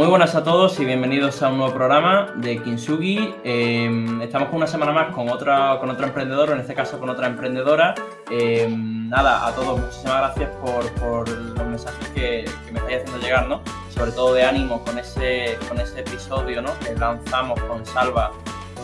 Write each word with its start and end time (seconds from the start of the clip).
Muy 0.00 0.08
buenas 0.08 0.34
a 0.34 0.42
todos 0.42 0.80
y 0.80 0.86
bienvenidos 0.86 1.42
a 1.42 1.50
un 1.50 1.58
nuevo 1.58 1.74
programa 1.74 2.32
de 2.36 2.62
Kinsugi. 2.62 3.34
Em, 3.44 4.22
estamos 4.22 4.48
con 4.48 4.56
una 4.56 4.66
semana 4.66 4.92
más 4.92 5.14
con, 5.14 5.28
otra, 5.28 5.76
con 5.78 5.90
otro 5.90 6.06
emprendedor, 6.06 6.52
en 6.52 6.60
este 6.60 6.74
caso 6.74 6.98
con 6.98 7.10
otra 7.10 7.26
emprendedora. 7.26 7.94
Em, 8.30 9.10
nada, 9.10 9.46
a 9.46 9.54
todos 9.54 9.78
muchísimas 9.78 10.16
gracias 10.16 10.50
por, 10.56 11.28
los 11.28 11.66
mensajes 11.66 12.08
que, 12.14 12.50
me 12.72 12.78
estáis 12.78 13.02
haciendo 13.02 13.18
llegar, 13.18 13.46
¿no? 13.46 13.60
Sobre 13.90 14.12
todo 14.12 14.32
de 14.32 14.42
ánimo 14.42 14.82
con 14.86 14.96
ese, 14.98 15.58
con 15.68 15.78
ese 15.78 16.00
episodio 16.00 16.62
¿no? 16.62 16.70
que 16.78 16.94
lanzamos 16.94 17.60
con 17.64 17.84
Salva 17.84 18.32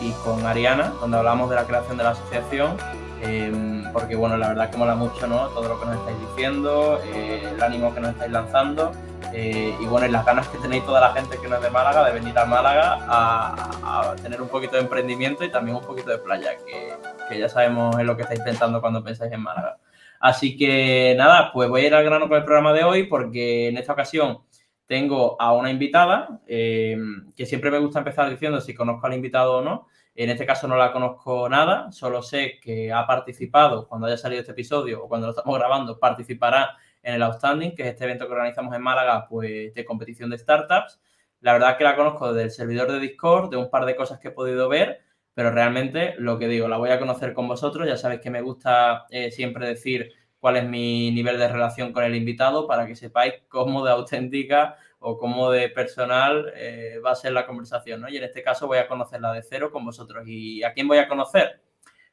y 0.03 0.11
con 0.23 0.45
Ariana, 0.45 0.93
donde 1.01 1.17
hablamos 1.17 1.49
de 1.49 1.57
la 1.57 1.65
creación 1.65 1.97
de 1.97 2.05
la 2.05 2.11
asociación. 2.11 2.77
Em, 3.23 3.76
porque 3.97 4.15
bueno, 4.15 4.37
la 4.37 4.49
verdad 4.49 4.67
es 4.67 4.71
que 4.73 4.77
mola 4.77 4.95
mucho 4.95 5.27
¿no? 5.27 5.49
todo 5.49 5.71
lo 5.71 5.81
que 5.81 5.87
nos 5.87 5.97
estáis 5.97 6.19
diciendo, 6.21 7.01
eh, 7.03 7.51
el 7.51 7.63
ánimo 7.63 7.95
que 7.95 8.01
nos 8.01 8.11
estáis 8.11 8.31
lanzando 8.31 8.93
eh, 9.33 9.75
y 9.81 9.87
bueno, 9.87 10.07
y 10.07 10.11
las 10.11 10.27
ganas 10.27 10.47
que 10.49 10.59
tenéis 10.59 10.85
toda 10.85 11.01
la 11.01 11.15
gente 11.15 11.39
que 11.41 11.49
no 11.49 11.57
es 11.57 11.63
de 11.63 11.71
Málaga 11.71 12.05
de 12.05 12.13
venir 12.13 12.39
a 12.39 12.45
Málaga 12.45 12.99
a, 13.09 14.15
tener 14.23 14.43
un 14.43 14.49
poquito 14.49 14.77
de 14.77 14.83
emprendimiento 14.83 15.45
y 15.45 15.51
también 15.51 15.79
un 15.79 15.83
poquito 15.83 16.11
de 16.11 16.19
playa, 16.19 16.51
que, 16.67 17.39
ya 17.39 17.49
sabemos 17.49 17.99
en 17.99 18.07
lo 18.07 18.15
que 18.19 18.25
estáis 18.25 18.41
pensando 18.41 18.83
cuando 18.83 19.03
pensáis 19.03 19.33
en 19.33 19.41
Málaga. 19.41 19.79
Así 20.21 20.59
que 20.59 21.15
nada, 21.17 21.51
pues 21.51 21.71
voy 21.71 21.81
a 21.81 21.87
ir 21.87 21.95
al 21.95 22.05
grano 22.05 22.29
con 22.29 22.37
el 22.37 22.45
programa 22.45 22.75
de 22.75 22.85
hoy 22.85 23.05
porque 23.05 23.69
en 23.69 23.79
esta 23.79 23.95
ocasión 23.95 24.41
tengo 24.87 25.41
a 25.41 25.55
una 25.55 25.71
invitada 25.71 26.43
eh, 26.47 26.99
que 27.35 27.47
siempre 27.47 27.71
me 27.71 27.79
gusta 27.79 28.01
empezar 28.01 28.29
diciendo 28.29 28.61
si 28.61 28.75
conozco 28.75 29.07
al 29.07 29.15
invitado 29.15 29.57
o 29.57 29.63
no. 29.63 29.87
En 30.19 30.31
este 30.31 30.47
caso 30.47 30.67
no 30.67 30.77
la 30.77 30.93
conozco 30.93 31.47
nada, 31.49 31.93
solo 31.93 32.23
sé 32.23 32.59
que 32.63 32.91
ha 32.91 33.07
participado 33.07 33.87
cuando 33.87 34.07
haya 34.07 34.17
salido 34.17 34.41
este 34.41 34.53
episodio 34.53 35.05
o 35.05 35.09
cuando 35.09 35.27
lo 35.27 35.33
estamos 35.33 35.59
grabando, 35.59 35.99
participará 35.99 36.77
en 37.03 37.15
el 37.15 37.23
Outstanding, 37.23 37.75
que 37.75 37.83
es 37.83 37.89
este 37.89 38.05
evento 38.05 38.27
que 38.27 38.33
organizamos 38.33 38.75
en 38.75 38.81
Málaga, 38.81 39.27
pues 39.29 39.75
de 39.75 39.85
competición 39.85 40.31
de 40.31 40.39
startups. 40.39 41.01
La 41.41 41.53
verdad 41.53 41.77
que 41.77 41.85
la 41.85 41.97
conozco 41.97 42.33
del 42.33 42.51
servidor 42.51 42.91
de 42.91 42.99
Discord, 42.99 43.51
de 43.51 43.59
un 43.59 43.69
par 43.69 43.85
de 43.85 43.95
cosas 43.95 44.19
que 44.19 44.29
he 44.29 44.31
podido 44.31 44.71
ver, 44.71 45.03
pero 45.35 45.51
realmente 45.51 46.15
lo 46.17 46.39
que 46.39 46.49
digo, 46.49 46.67
la 46.67 46.79
voy 46.79 46.91
a 46.91 46.99
conocer 46.99 47.35
con 47.35 47.47
vosotros. 47.47 47.87
Ya 47.87 47.99
sabéis 47.99 48.23
que 48.23 48.31
me 48.31 48.41
gusta 48.41 49.05
eh, 49.11 49.31
siempre 49.31 49.69
decir 49.69 50.13
cuál 50.39 50.57
es 50.57 50.65
mi 50.67 51.11
nivel 51.11 51.39
de 51.39 51.49
relación 51.49 51.93
con 51.93 52.05
el 52.05 52.15
invitado 52.15 52.67
para 52.67 52.87
que 52.87 52.97
sepáis 52.97 53.35
cómo 53.49 53.85
de 53.85 53.93
auténtica 53.93 54.79
o 55.09 55.17
cómo 55.17 55.53
de 55.53 55.69
personal 55.69 56.53
eh, 56.57 56.99
va 57.05 57.13
a 57.13 57.15
ser 57.15 57.33
la 57.33 57.47
conversación, 57.47 58.01
¿no? 58.01 58.09
Y 58.09 58.17
en 58.17 58.25
este 58.25 58.43
caso 58.43 58.67
voy 58.67 58.79
a 58.79 58.89
conocerla 58.89 59.33
de 59.33 59.45
cero 59.45 59.71
con 59.71 59.85
vosotros. 59.85 60.25
¿Y 60.27 60.65
a 60.65 60.73
quién 60.73 60.89
voy 60.89 60.99
a 60.99 61.07
conocer? 61.07 61.61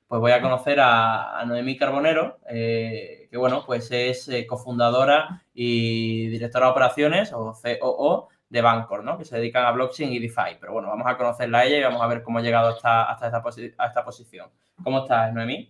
pues 0.07 0.21
voy 0.21 0.31
a 0.31 0.41
conocer 0.43 0.77
a, 0.79 1.43
Noemí 1.47 1.75
Carbonero, 1.75 2.37
eh, 2.47 3.27
que 3.31 3.37
bueno, 3.37 3.63
pues 3.65 3.89
es 3.91 4.29
eh, 4.29 4.45
cofundadora 4.45 5.41
y 5.55 6.27
directora 6.27 6.67
de 6.67 6.71
operaciones 6.71 7.33
o 7.33 7.51
COO 7.79 8.29
de 8.47 8.61
Bancor, 8.61 9.03
¿no? 9.03 9.17
Que 9.17 9.25
se 9.25 9.37
dedican 9.37 9.65
a 9.65 9.71
blockchain 9.71 10.13
y 10.13 10.19
DeFi. 10.19 10.57
Pero 10.59 10.73
bueno, 10.73 10.89
vamos 10.89 11.07
a 11.07 11.17
conocerla 11.17 11.59
a 11.59 11.65
ella 11.65 11.77
y 11.79 11.83
vamos 11.83 12.03
a 12.03 12.05
ver 12.05 12.21
cómo 12.21 12.37
ha 12.37 12.41
llegado 12.43 12.69
hasta, 12.69 13.11
esta, 13.13 13.41
esta 13.87 14.05
posición. 14.05 14.51
¿Cómo 14.83 14.99
estás, 14.99 15.33
Noemí? 15.33 15.67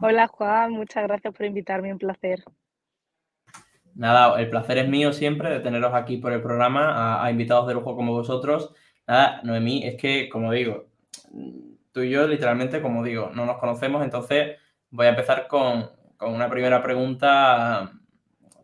Hola, 0.00 0.28
Juan. 0.28 0.72
Muchas 0.72 1.06
gracias 1.06 1.34
por 1.34 1.44
invitarme. 1.44 1.92
Un 1.92 1.98
placer. 1.98 2.42
Nada, 3.98 4.40
el 4.40 4.48
placer 4.48 4.78
es 4.78 4.88
mío 4.88 5.12
siempre 5.12 5.50
de 5.50 5.58
teneros 5.58 5.92
aquí 5.92 6.18
por 6.18 6.32
el 6.32 6.40
programa, 6.40 7.22
a 7.22 7.30
invitados 7.32 7.66
de 7.66 7.74
lujo 7.74 7.96
como 7.96 8.12
vosotros. 8.12 8.72
Nada, 9.08 9.40
Noemí, 9.42 9.84
es 9.84 9.96
que, 9.96 10.28
como 10.28 10.52
digo, 10.52 10.86
tú 11.92 12.02
y 12.02 12.10
yo 12.10 12.28
literalmente, 12.28 12.80
como 12.80 13.02
digo, 13.02 13.30
no 13.34 13.44
nos 13.44 13.58
conocemos, 13.58 14.04
entonces 14.04 14.56
voy 14.90 15.06
a 15.06 15.10
empezar 15.10 15.48
con, 15.48 15.90
una 16.20 16.48
primera 16.48 16.80
pregunta, 16.80 17.92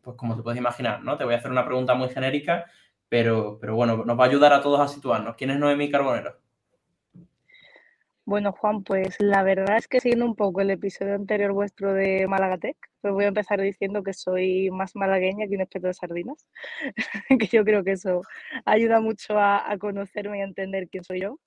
pues 0.02 0.16
como 0.16 0.36
te 0.36 0.42
puedes 0.42 0.58
imaginar, 0.58 1.02
¿no? 1.02 1.16
Te 1.16 1.24
voy 1.24 1.34
a 1.34 1.38
hacer 1.38 1.50
una 1.50 1.64
pregunta 1.64 1.94
muy 1.94 2.10
genérica, 2.10 2.66
pero, 3.08 3.58
pero 3.60 3.74
bueno, 3.74 4.04
nos 4.04 4.18
va 4.18 4.24
a 4.24 4.28
ayudar 4.28 4.52
a 4.52 4.60
todos 4.60 4.80
a 4.80 4.86
situarnos. 4.86 5.34
¿Quién 5.36 5.50
es 5.50 5.58
Noemí 5.58 5.90
Carbonero? 5.90 6.43
Bueno, 8.26 8.52
Juan, 8.52 8.82
pues 8.84 9.16
la 9.20 9.42
verdad 9.42 9.76
es 9.76 9.86
que 9.86 10.00
siguiendo 10.00 10.24
un 10.24 10.34
poco 10.34 10.62
el 10.62 10.70
episodio 10.70 11.14
anterior 11.14 11.52
vuestro 11.52 11.92
de 11.92 12.26
Malagatec, 12.26 12.76
pues 13.02 13.12
voy 13.12 13.24
a 13.24 13.28
empezar 13.28 13.60
diciendo 13.60 14.02
que 14.02 14.14
soy 14.14 14.70
más 14.70 14.96
malagueña 14.96 15.46
que 15.46 15.54
un 15.56 15.60
espeto 15.60 15.88
de 15.88 15.94
sardinas, 15.94 16.46
que 17.38 17.46
yo 17.48 17.64
creo 17.64 17.84
que 17.84 17.92
eso 17.92 18.22
ayuda 18.64 19.00
mucho 19.00 19.38
a, 19.38 19.70
a 19.70 19.76
conocerme 19.78 20.38
y 20.38 20.42
entender 20.42 20.88
quién 20.88 21.04
soy 21.04 21.20
yo. 21.20 21.38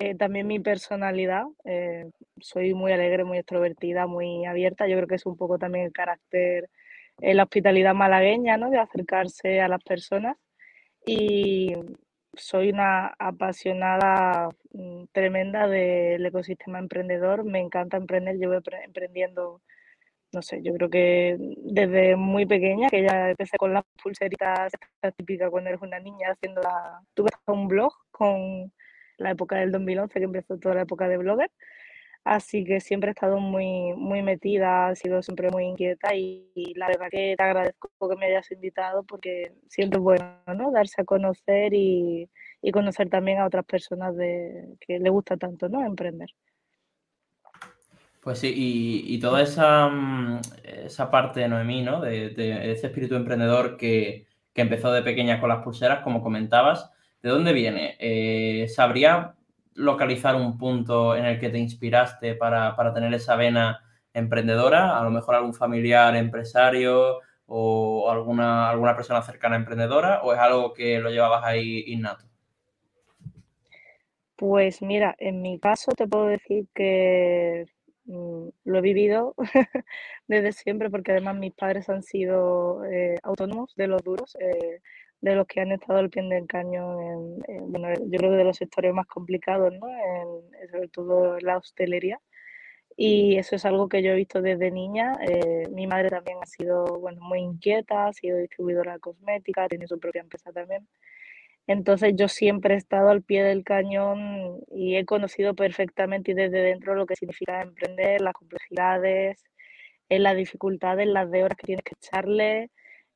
Eh, 0.00 0.16
también 0.16 0.46
mi 0.46 0.60
personalidad, 0.60 1.44
eh, 1.64 2.10
soy 2.40 2.74
muy 2.74 2.92
alegre, 2.92 3.24
muy 3.24 3.38
extrovertida, 3.38 4.06
muy 4.06 4.46
abierta. 4.46 4.88
Yo 4.88 4.96
creo 4.96 5.08
que 5.08 5.16
es 5.16 5.26
un 5.26 5.36
poco 5.36 5.58
también 5.58 5.86
el 5.86 5.92
carácter, 5.92 6.70
eh, 7.20 7.34
la 7.34 7.44
hospitalidad 7.44 7.94
malagueña, 7.94 8.56
¿no? 8.58 8.70
De 8.70 8.78
acercarse 8.78 9.60
a 9.60 9.68
las 9.68 9.82
personas. 9.84 10.36
Y 11.06 11.74
soy 12.34 12.70
una 12.70 13.08
apasionada 13.18 14.48
mm, 14.72 15.04
tremenda 15.12 15.66
del 15.68 16.24
ecosistema 16.26 16.78
emprendedor. 16.78 17.44
Me 17.44 17.60
encanta 17.60 17.96
emprender. 17.96 18.36
Llevo 18.36 18.54
emprendiendo, 18.84 19.62
no 20.32 20.42
sé, 20.42 20.62
yo 20.62 20.72
creo 20.74 20.90
que 20.90 21.36
desde 21.38 22.16
muy 22.16 22.46
pequeña, 22.46 22.88
que 22.88 23.02
ya 23.02 23.30
empecé 23.30 23.56
con 23.58 23.72
las 23.74 23.84
pulseritas 24.02 24.72
típicas 25.16 25.50
cuando 25.50 25.70
eres 25.70 25.82
una 25.82 26.00
niña, 26.00 26.32
haciendo 26.32 26.62
la... 26.62 27.00
Tuve 27.14 27.30
un 27.46 27.68
blog 27.68 27.92
con 28.10 28.72
la 29.18 29.30
época 29.32 29.56
del 29.56 29.72
2011, 29.72 30.18
que 30.18 30.24
empezó 30.24 30.58
toda 30.58 30.74
la 30.76 30.82
época 30.82 31.08
de 31.08 31.18
blogger. 31.18 31.50
Así 32.24 32.64
que 32.64 32.80
siempre 32.80 33.10
he 33.10 33.12
estado 33.12 33.38
muy, 33.38 33.94
muy 33.96 34.22
metida, 34.22 34.90
he 34.92 34.96
sido 34.96 35.22
siempre 35.22 35.50
muy 35.50 35.64
inquieta 35.64 36.14
y, 36.14 36.74
la 36.76 36.88
verdad 36.88 37.08
que 37.10 37.34
te 37.36 37.42
agradezco 37.42 37.88
que 38.08 38.16
me 38.16 38.26
hayas 38.26 38.50
invitado 38.50 39.02
porque 39.04 39.52
siento 39.68 40.00
bueno, 40.00 40.36
¿no? 40.54 40.70
Darse 40.70 41.00
a 41.00 41.04
conocer 41.04 41.72
y, 41.72 42.28
conocer 42.72 43.08
también 43.08 43.38
a 43.38 43.46
otras 43.46 43.64
personas 43.64 44.14
de, 44.16 44.76
que 44.80 44.98
le 44.98 45.10
gusta 45.10 45.36
tanto, 45.36 45.68
¿no? 45.68 45.84
Emprender. 45.84 46.28
Pues 48.22 48.38
sí, 48.38 48.52
y, 48.54 49.18
toda 49.18 49.42
esa, 49.42 49.88
mm, 49.88 50.40
esa 50.84 51.10
parte 51.10 51.40
de 51.40 51.48
Noemí, 51.48 51.82
¿no? 51.82 52.02
De, 52.02 52.30
de 52.30 52.72
ese 52.72 52.88
espíritu 52.88 53.14
emprendedor 53.14 53.78
que, 53.78 54.26
que 54.52 54.60
empezó 54.60 54.92
de 54.92 55.02
pequeña 55.02 55.40
con 55.40 55.48
las 55.48 55.62
pulseras, 55.64 56.02
como 56.02 56.22
comentabas, 56.22 56.92
¿De 57.22 57.28
dónde 57.28 57.52
viene? 57.52 57.96
Eh, 57.98 58.66
¿Sabría 58.68 59.34
localizar 59.74 60.36
un 60.36 60.58
punto 60.58 61.16
en 61.16 61.24
el 61.24 61.38
que 61.38 61.50
te 61.50 61.58
inspiraste 61.58 62.34
para, 62.34 62.74
tener 62.94 63.12
esa 63.14 63.36
vena 63.36 63.80
emprendedora? 64.12 64.98
A 64.98 65.04
lo 65.04 65.10
mejor 65.10 65.34
algún 65.34 65.54
familiar 65.54 66.16
empresario 66.16 67.18
o 67.46 68.10
alguna, 68.10 68.70
alguna 68.70 68.94
persona 68.94 69.22
cercana 69.22 69.56
emprendedora 69.56 70.22
o 70.22 70.32
es 70.32 70.38
algo 70.38 70.72
que 70.72 70.98
lo 70.98 71.10
llevabas 71.10 71.44
ahí 71.44 71.84
innato? 71.86 72.24
Pues 74.36 74.80
mira, 74.80 75.14
en 75.18 75.42
mi 75.42 75.58
caso 75.58 75.92
te 75.92 76.08
puedo 76.08 76.26
decir 76.26 76.66
que 76.74 77.66
mm, 78.06 78.48
lo 78.64 78.78
he 78.78 78.80
vivido 78.80 79.34
desde 80.28 80.52
siempre 80.52 80.88
porque 80.88 81.12
además 81.12 81.36
mis 81.36 81.52
padres 81.52 81.90
han 81.90 82.02
sido 82.02 82.84
eh, 82.86 83.16
autónomos 83.22 83.74
de 83.76 83.88
los 83.88 84.02
duros. 84.02 84.36
Eh, 84.40 84.80
de 85.20 85.34
los 85.34 85.46
que 85.46 85.60
han 85.60 85.72
estado 85.72 85.98
al 85.98 86.10
pie 86.10 86.22
del 86.22 86.46
cañón, 86.46 87.42
en, 87.48 87.70
bueno, 87.72 87.88
yo 87.94 88.18
creo 88.18 88.30
que 88.30 88.36
de 88.36 88.44
los 88.44 88.56
sectores 88.56 88.94
más 88.94 89.06
complicados, 89.06 89.72
¿no? 89.74 89.88
En, 89.88 90.68
sobre 90.70 90.88
todo 90.88 91.38
la 91.40 91.58
hostelería. 91.58 92.20
Y 92.96 93.36
eso 93.38 93.56
es 93.56 93.64
algo 93.64 93.88
que 93.88 94.02
yo 94.02 94.12
he 94.12 94.16
visto 94.16 94.42
desde 94.42 94.70
niña. 94.70 95.14
Eh, 95.26 95.68
mi 95.70 95.86
madre 95.86 96.10
también 96.10 96.38
ha 96.42 96.46
sido 96.46 96.84
bueno, 97.00 97.20
muy 97.22 97.40
inquieta, 97.40 98.08
ha 98.08 98.12
sido 98.12 98.38
distribuidora 98.38 98.94
de 98.94 99.00
cosmética, 99.00 99.68
tiene 99.68 99.86
su 99.86 99.98
propia 99.98 100.22
empresa 100.22 100.52
también. 100.52 100.86
Entonces 101.66 102.14
yo 102.16 102.28
siempre 102.28 102.74
he 102.74 102.76
estado 102.78 103.10
al 103.10 103.22
pie 103.22 103.44
del 103.44 103.64
cañón 103.64 104.58
y 104.72 104.96
he 104.96 105.04
conocido 105.04 105.54
perfectamente 105.54 106.32
y 106.32 106.34
desde 106.34 106.62
dentro 106.62 106.94
lo 106.94 107.06
que 107.06 107.16
significa 107.16 107.62
emprender, 107.62 108.20
las 108.20 108.34
complejidades, 108.34 109.44
eh, 110.08 110.18
las 110.18 110.36
dificultades, 110.36 111.06
las 111.06 111.30
de 111.30 111.44
horas 111.44 111.56
que 111.56 111.66
tienes 111.66 111.84
que 111.84 111.94
echarle, 111.94 112.70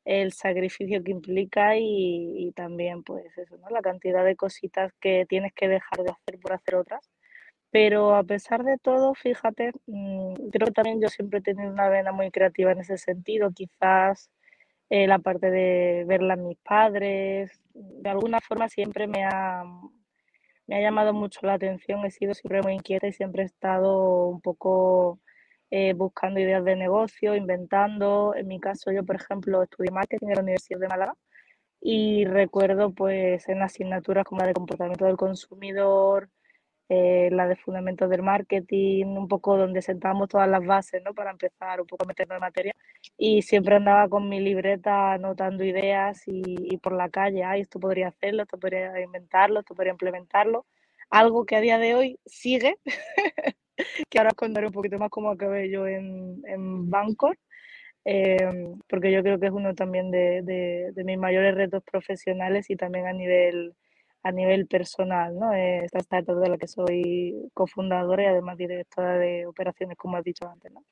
el 0.05 0.33
sacrificio 0.33 1.03
que 1.03 1.13
implica 1.13 1.77
y, 1.79 2.53
también 2.57 3.03
pues 3.03 3.37
eso, 3.39 3.57
¿no? 3.59 3.71
La 3.71 3.83
cantidad 3.83 4.25
de 4.25 4.37
cositas 4.37 4.93
que 5.01 5.27
tienes 5.29 5.53
que 5.55 5.69
dejar 5.69 6.01
de 6.05 6.13
hacer 6.13 6.39
por 6.41 6.53
hacer 6.53 6.77
otras. 6.77 7.11
Pero 7.71 8.15
a 8.15 8.23
pesar 8.25 8.65
de 8.65 8.79
todo, 8.79 9.15
fíjate, 9.15 9.73
mm, 9.87 10.35
creo 10.53 10.67
que 10.67 10.73
también 10.73 11.01
yo 11.01 11.09
siempre 11.09 11.41
he 11.41 11.43
tenido 11.43 11.71
una 11.73 11.89
vena 11.89 12.13
muy 12.13 12.31
creativa 12.31 12.73
en 12.73 12.81
ese 12.81 12.99
sentido. 12.99 13.51
Quizás 13.53 14.31
eh, 14.91 15.07
la 15.07 15.19
parte 15.19 15.51
de 15.51 16.05
verla 16.07 16.35
a 16.35 16.37
mis 16.37 16.59
padres, 16.59 17.51
de 17.75 18.11
alguna 18.11 18.41
forma 18.41 18.69
siempre 18.69 19.07
me 19.09 19.25
ha, 19.25 19.65
me 20.67 20.77
ha 20.77 20.81
llamado 20.83 21.13
mucho 21.15 21.41
la 21.47 21.55
atención. 21.55 22.05
He 22.05 22.11
sido 22.11 22.35
siempre 22.35 22.63
muy 22.63 22.75
inquieta 22.75 23.07
y 23.09 23.13
siempre 23.13 23.43
he 23.43 23.47
estado 23.47 24.27
un 24.29 24.41
poco 24.41 25.21
eh, 25.77 25.93
buscando 25.93 26.39
ideas 26.39 26.65
de 26.65 26.77
negocio, 26.77 27.35
inventando. 27.35 28.33
En 28.37 28.47
mi 28.47 28.61
caso, 28.61 28.93
yo, 28.93 29.05
por 29.05 29.17
ejemplo, 29.17 29.61
estudié 29.61 29.91
marketing 29.91 30.29
en 30.29 30.35
la 30.37 30.43
Universidad 30.43 30.79
de 30.79 30.87
Málaga 30.87 31.15
y 31.81 32.25
recuerdo 32.27 32.93
pues 32.95 33.49
en 33.49 33.61
asignaturas 33.63 34.25
como 34.25 34.43
la 34.43 34.47
de 34.49 34.55
comportamiento 34.55 35.05
del 35.07 35.17
consumidor, 35.17 36.31
eh, 36.89 37.29
la 37.33 37.49
de 37.49 37.57
fundamentos 37.57 38.09
del 38.09 38.23
marketing, 38.23 39.07
un 39.07 39.27
poco 39.27 39.57
donde 39.57 39.83
sentábamos 39.83 40.29
todas 40.29 40.49
las 40.49 40.65
bases, 40.65 41.03
¿no? 41.05 41.13
Para 41.13 41.33
empezar 41.33 41.81
un 41.81 41.89
poco 41.89 42.05
a 42.05 42.09
meternos 42.09 42.37
en 42.37 42.41
materia. 42.43 42.75
Y 43.19 43.43
siempre 43.43 43.75
andaba 43.75 44.09
con 44.09 44.29
mi 44.29 44.39
libreta 44.41 45.15
anotando 45.15 45.65
ideas 45.65 46.23
y, 46.27 46.77
por 46.79 46.93
la 46.93 47.09
calle, 47.11 47.43
ay, 47.43 47.63
esto 47.63 47.81
podría 47.81 48.09
hacerlo, 48.09 48.45
esto 48.45 48.59
podría 48.59 49.01
inventarlo, 49.01 49.61
esto 49.61 49.75
podría 49.75 49.93
implementarlo. 49.93 50.67
Algo 51.11 51.47
que 51.47 51.57
a 51.57 51.61
día 51.61 51.79
de 51.79 51.97
hoy 51.97 52.21
sigue, 52.27 52.79
que 54.11 54.19
ahora 54.19 54.33
contaré 54.33 54.67
un 54.67 54.73
poquito 54.73 54.99
más 54.99 55.11
cómo 55.11 55.31
acabé 55.31 55.71
yo 55.71 55.87
en, 55.87 56.43
en 56.47 56.91
Bancor. 56.91 57.39
Em, 58.05 58.79
porque 58.87 59.11
yo 59.11 59.23
creo 59.23 59.41
que 59.41 59.47
es 59.47 59.53
uno 59.53 59.75
también 59.75 60.11
de, 60.11 60.43
de, 60.43 61.05
mis 61.05 61.17
mayores 61.17 61.55
retos 61.55 61.83
profesionales 61.83 62.69
y 62.69 62.77
también 62.77 63.07
a 63.07 63.13
nivel 63.13 63.75
a 64.23 64.33
nivel 64.33 64.67
personal, 64.67 65.39
¿no? 65.39 65.53
Esta 65.53 65.99
startup 65.99 66.41
de 66.41 66.49
la 66.49 66.57
que 66.59 66.67
soy 66.67 67.35
cofundadora 67.53 68.23
y 68.23 68.27
además 68.27 68.57
directora 68.57 69.19
de 69.19 69.47
operaciones, 69.47 69.99
como 69.99 70.17
has 70.17 70.25
dicho 70.25 70.49
antes, 70.49 70.73
¿no? 70.73 70.83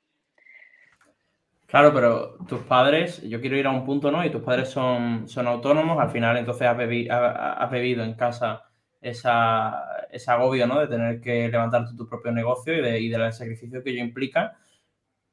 Claro, 1.65 1.91
pero 1.91 2.37
tus 2.45 2.61
padres, 2.61 3.23
yo 3.23 3.41
quiero 3.41 3.57
ir 3.57 3.65
a 3.65 3.71
un 3.71 3.83
punto, 3.83 4.11
¿no? 4.11 4.23
Y 4.23 4.29
tus 4.29 4.43
padres 4.43 4.69
son, 4.69 5.27
son 5.27 5.47
autónomos, 5.47 5.97
al 5.99 6.11
final 6.11 6.37
entonces 6.37 6.67
has, 6.67 6.77
bebido 6.77 8.03
en 8.03 8.13
casa 8.13 8.61
esa, 9.03 10.07
ese 10.11 10.31
agobio, 10.31 10.67
¿no? 10.67 10.79
De 10.79 10.87
tener 10.87 11.21
que 11.21 11.49
levantar 11.49 11.85
tu, 11.95 12.07
propio 12.07 12.31
negocio 12.31 12.75
y, 12.75 12.81
de, 12.81 12.99
y 12.99 13.09
del 13.09 13.33
sacrificio 13.33 13.83
que 13.83 13.91
ello 13.91 14.01
implica. 14.01 14.57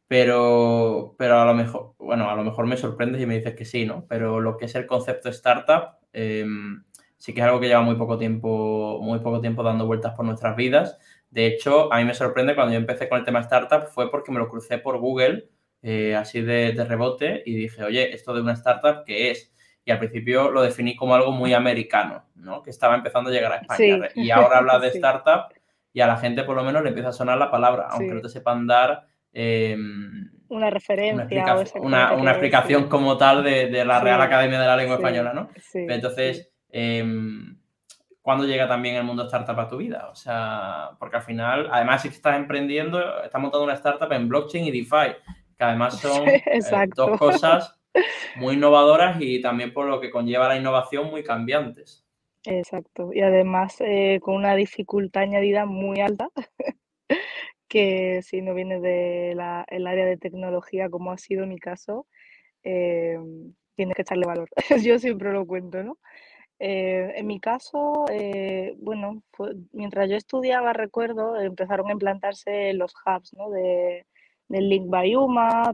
Pero, 0.09 1.15
pero 1.19 1.41
a 1.41 1.45
lo 1.45 1.55
mejor, 1.55 1.95
bueno, 1.99 2.29
a 2.29 2.35
lo 2.35 2.43
mejor 2.45 2.67
me 2.67 2.77
sorprendes 2.77 3.23
y 3.23 3.27
me 3.27 3.37
dices 3.37 3.55
que 3.55 3.65
sí, 3.65 3.87
¿no? 3.87 4.07
Pero 4.09 4.41
lo 4.41 4.57
que 4.57 4.65
es 4.67 4.75
el 4.75 4.87
concepto 4.87 5.29
startup, 5.29 5.99
eh, 6.13 6.45
sí 7.17 7.35
que 7.35 7.41
es 7.41 7.47
algo 7.47 7.61
que 7.61 7.69
lleva 7.69 7.83
muy 7.83 7.95
poco 7.97 8.19
tiempo, 8.19 8.99
muy 9.03 9.21
poco 9.21 9.41
tiempo 9.41 9.63
dando 9.63 9.87
vueltas 9.87 10.15
por 10.15 10.25
nuestras 10.25 10.57
vidas. 10.57 10.99
De 11.31 11.47
hecho, 11.47 11.93
a 11.93 11.99
mí 11.99 12.05
me 12.05 12.15
sorprende 12.15 12.55
cuando 12.55 12.73
yo 12.73 12.81
empecé 12.81 13.09
con 13.09 13.19
el 13.19 13.25
tema 13.25 13.41
startup 13.41 13.87
fue 13.89 14.11
porque 14.11 14.33
me 14.33 14.39
lo 14.39 14.49
crucé 14.49 14.79
por 14.79 14.99
Google, 14.99 15.49
eh, 15.83 16.17
así 16.17 16.41
de, 16.41 16.73
rebote, 16.85 17.43
y 17.47 17.55
dije, 17.55 17.85
oye, 17.85 18.13
esto 18.15 18.35
de 18.35 18.41
una 18.41 18.55
startup, 18.55 19.05
¿qué 19.07 19.31
es? 19.31 19.53
Y 19.91 19.93
al 19.93 19.99
principio 19.99 20.51
lo 20.51 20.63
definí 20.63 20.95
como 20.95 21.15
algo 21.15 21.33
muy 21.33 21.53
americano, 21.53 22.25
¿no? 22.37 22.63
Que 22.63 22.71
estaba 22.71 22.95
empezando 22.95 23.31
a 23.31 23.33
llegar 23.33 23.53
a 23.53 23.57
España. 23.57 24.09
Y 24.15 24.31
ahora 24.31 24.59
habla 24.59 24.79
de 24.79 24.89
startup 24.95 25.53
y 25.93 26.01
a 26.01 26.07
la 26.07 26.17
gente 26.17 26.45
por 26.45 26.55
lo 26.55 26.63
menos 26.63 26.83
le 26.83 26.91
empieza 26.91 27.09
a 27.09 27.13
sonar 27.13 27.39
la 27.39 27.51
palabra, 27.51 27.89
aunque 27.91 28.15
no 28.15 28.21
te 28.21 28.29
sepan 28.29 28.67
dar... 28.67 29.07
Em, 29.33 30.31
una 30.49 30.71
referencia. 30.71 31.45
Una, 31.81 32.13
una, 32.13 32.31
explicación 32.31 32.89
como 32.89 33.17
tal 33.17 33.45
de, 33.45 33.85
la 33.85 34.01
Real 34.01 34.21
Academia 34.21 34.61
de 34.61 34.67
la 34.67 34.77
Lengua 34.77 34.97
Española, 34.97 35.33
¿no? 35.33 35.49
Entonces, 35.75 36.51
Em, 36.73 37.57
¿Cuándo 38.23 38.45
llega 38.45 38.69
también 38.69 38.97
el 38.97 39.05
mundo 39.05 39.25
startup 39.25 39.59
a 39.59 39.69
tu 39.69 39.79
vida? 39.79 40.09
O 40.11 40.15
sea, 40.15 40.91
porque 40.99 41.17
al 41.17 41.23
final, 41.23 41.69
además, 41.73 42.03
si 42.03 42.09
estás 42.09 42.37
emprendiendo, 42.37 43.23
estás 43.23 43.41
montando 43.41 43.65
una 43.65 43.75
startup 43.75 44.13
en 44.13 44.29
blockchain 44.29 44.67
y 44.67 44.71
DeFi, 44.71 45.17
que 45.57 45.65
además 45.65 45.99
son 46.01 46.29
eh, 46.29 46.43
dos 46.95 47.19
cosas 47.19 47.80
muy 48.37 48.55
innovadoras 48.55 49.17
y 49.21 49.41
también 49.41 49.73
por 49.73 49.87
lo 49.87 50.01
que 50.01 50.11
conlleva 50.11 50.49
la 50.49 50.57
innovación 50.57 51.11
muy 51.11 51.23
cambiantes. 51.23 52.05
Exacto, 52.45 53.11
y 53.13 53.21
además 53.21 53.77
eh, 53.81 54.19
con 54.23 54.35
una 54.35 54.55
dificultad 54.55 55.23
añadida 55.23 55.67
muy 55.67 56.01
alta, 56.01 56.31
que 57.69 58.23
si 58.23 58.41
no 58.41 58.55
viene 58.55 58.81
del 58.81 59.41
área 59.41 60.07
de 60.07 60.17
tecnología, 60.17 60.89
como 60.89 61.13
ha 61.13 61.19
sido 61.19 61.47
mi 61.47 61.59
caso, 61.59 62.07
eh, 62.63 63.19
tienes 63.77 63.95
que 63.95 64.03
echarle 64.03 64.27
valor. 64.27 64.49
Yo 64.83 64.99
siempre 64.99 65.33
lo 65.33 65.47
cuento, 65.47 65.83
¿no? 65.83 65.99
Eh, 66.63 67.15
en 67.17 67.27
mi 67.27 67.41
caso, 67.41 68.05
eh, 68.11 68.75
bueno, 68.79 69.23
mientras 69.73 70.11
yo 70.11 70.17
estudiaba, 70.17 70.75
recuerdo, 70.75 71.41
empezaron 71.41 71.89
a 71.89 71.93
implantarse 71.93 72.75
los 72.75 72.93
hubs, 73.07 73.33
¿no? 73.33 73.49
De, 73.49 74.07
del 74.51 74.69
Link 74.69 74.89
by 74.89 75.13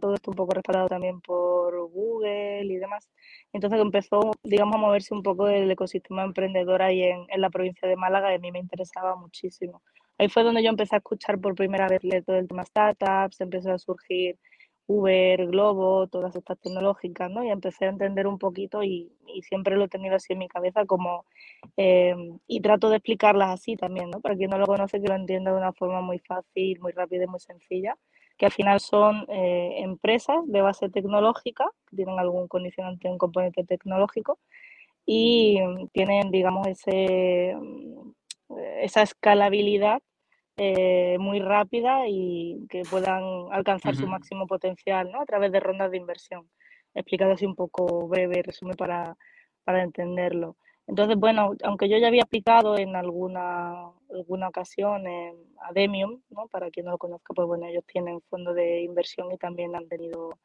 todo 0.01 0.15
esto 0.15 0.31
un 0.31 0.37
poco 0.37 0.55
respaldado 0.55 0.89
también 0.89 1.21
por 1.21 1.89
Google 1.89 2.65
y 2.65 2.77
demás. 2.77 3.09
Entonces 3.53 3.81
empezó, 3.81 4.33
digamos, 4.43 4.75
a 4.77 4.79
moverse 4.79 5.15
un 5.15 5.23
poco 5.23 5.49
el 5.49 5.71
ecosistema 5.71 6.25
emprendedor 6.25 6.83
ahí 6.83 7.03
en, 7.03 7.25
en 7.29 7.41
la 7.41 7.51
provincia 7.51 7.89
de 7.89 7.97
Málaga 7.97 8.33
y 8.33 8.37
a 8.37 8.39
mí 8.39 8.53
me 8.53 8.59
interesaba 8.59 9.17
muchísimo. 9.17 9.83
Ahí 10.19 10.29
fue 10.29 10.43
donde 10.45 10.63
yo 10.63 10.71
empecé 10.71 10.95
a 10.97 10.99
escuchar 10.99 11.39
por 11.41 11.55
primera 11.55 11.89
vez 11.89 12.03
todo 12.25 12.37
el 12.37 12.49
tema 12.49 12.65
startups, 12.65 13.41
empezó 13.41 13.73
a 13.73 13.79
surgir 13.79 14.39
Uber, 14.89 15.47
Globo, 15.47 16.07
todas 16.07 16.37
estas 16.37 16.59
tecnológicas, 16.61 17.31
¿no? 17.31 17.43
Y 17.45 17.51
empecé 17.51 17.87
a 17.87 17.89
entender 17.89 18.27
un 18.27 18.39
poquito 18.39 18.83
y, 18.83 19.13
siempre 19.43 19.77
lo 19.77 19.85
he 19.85 19.89
tenido 19.89 20.17
así 20.17 20.33
en 20.33 20.39
mi 20.39 20.49
cabeza 20.49 20.87
como, 20.87 21.27
em, 21.77 22.39
y 22.47 22.61
trato 22.61 22.89
de 22.89 22.97
explicarlas 22.97 23.51
así 23.51 23.77
también, 23.77 24.11
¿no? 24.11 24.21
Para 24.21 24.37
quien 24.37 24.51
no 24.51 24.59
lo 24.59 24.67
conoce, 24.67 25.01
que 25.01 25.09
lo 25.09 25.15
entienda 25.15 25.53
de 25.53 25.59
una 25.59 25.73
forma 25.73 26.01
muy 26.01 26.19
fácil, 26.21 26.81
muy 26.81 26.93
rápida 26.93 27.25
y 27.25 27.27
muy 27.27 27.41
sencilla, 27.41 27.97
que 28.37 28.47
al 28.47 28.53
final 28.53 28.81
son 28.81 29.25
eh, 29.29 29.77
empresas 29.79 30.37
de 30.47 30.61
base 30.61 30.89
tecnológica, 30.89 31.67
que 31.89 31.97
tienen 31.97 32.19
algún 32.19 32.49
condicionante, 32.49 33.09
un 33.09 33.19
componente 33.19 33.65
tecnológico, 33.65 34.39
y 35.07 35.59
tienen, 35.93 36.31
digamos, 36.31 36.67
ese, 36.67 37.57
esa 38.81 39.03
escalabilidad 39.03 40.01
eh, 40.59 41.19
muy 41.19 41.39
rápida 41.39 42.09
y 42.09 42.67
que 42.71 42.83
puedan 42.91 43.23
alcanzar 43.53 43.95
su 43.95 44.07
máximo 44.07 44.47
potencial 44.47 45.13
¿no? 45.13 45.21
a 45.21 45.27
través 45.27 45.53
de 45.53 45.61
rondas 45.61 45.91
de 45.91 45.99
inversión. 45.99 46.49
Explicado 46.95 47.33
así 47.33 47.45
un 47.45 47.55
poco 47.55 48.09
breve, 48.09 48.43
resumen 48.43 48.75
para, 48.75 49.17
para 49.65 49.83
entenderlo. 49.83 50.57
Entonces, 50.87 51.17
bueno, 51.17 51.53
aunque 51.65 51.89
yo 51.89 51.99
ya 51.99 52.07
había 52.09 52.23
aplicado 52.23 52.79
en 52.79 52.95
alguna, 52.95 53.91
alguna 54.11 54.49
ocasión 54.49 55.07
en, 55.07 55.35
a 55.61 55.73
Demium, 55.73 56.21
¿no? 56.31 56.47
para 56.49 56.71
quien 56.71 56.87
no 56.87 56.93
lo 56.93 56.99
conozca, 56.99 57.35
pues 57.35 57.49
bueno, 57.49 57.67
ellos 57.67 57.85
tienen 57.87 58.21
fondo 58.31 58.55
de 58.55 58.83
inversión 58.83 59.33
y 59.33 59.37
también 59.37 59.75
han 59.75 59.89
tenido 59.89 60.39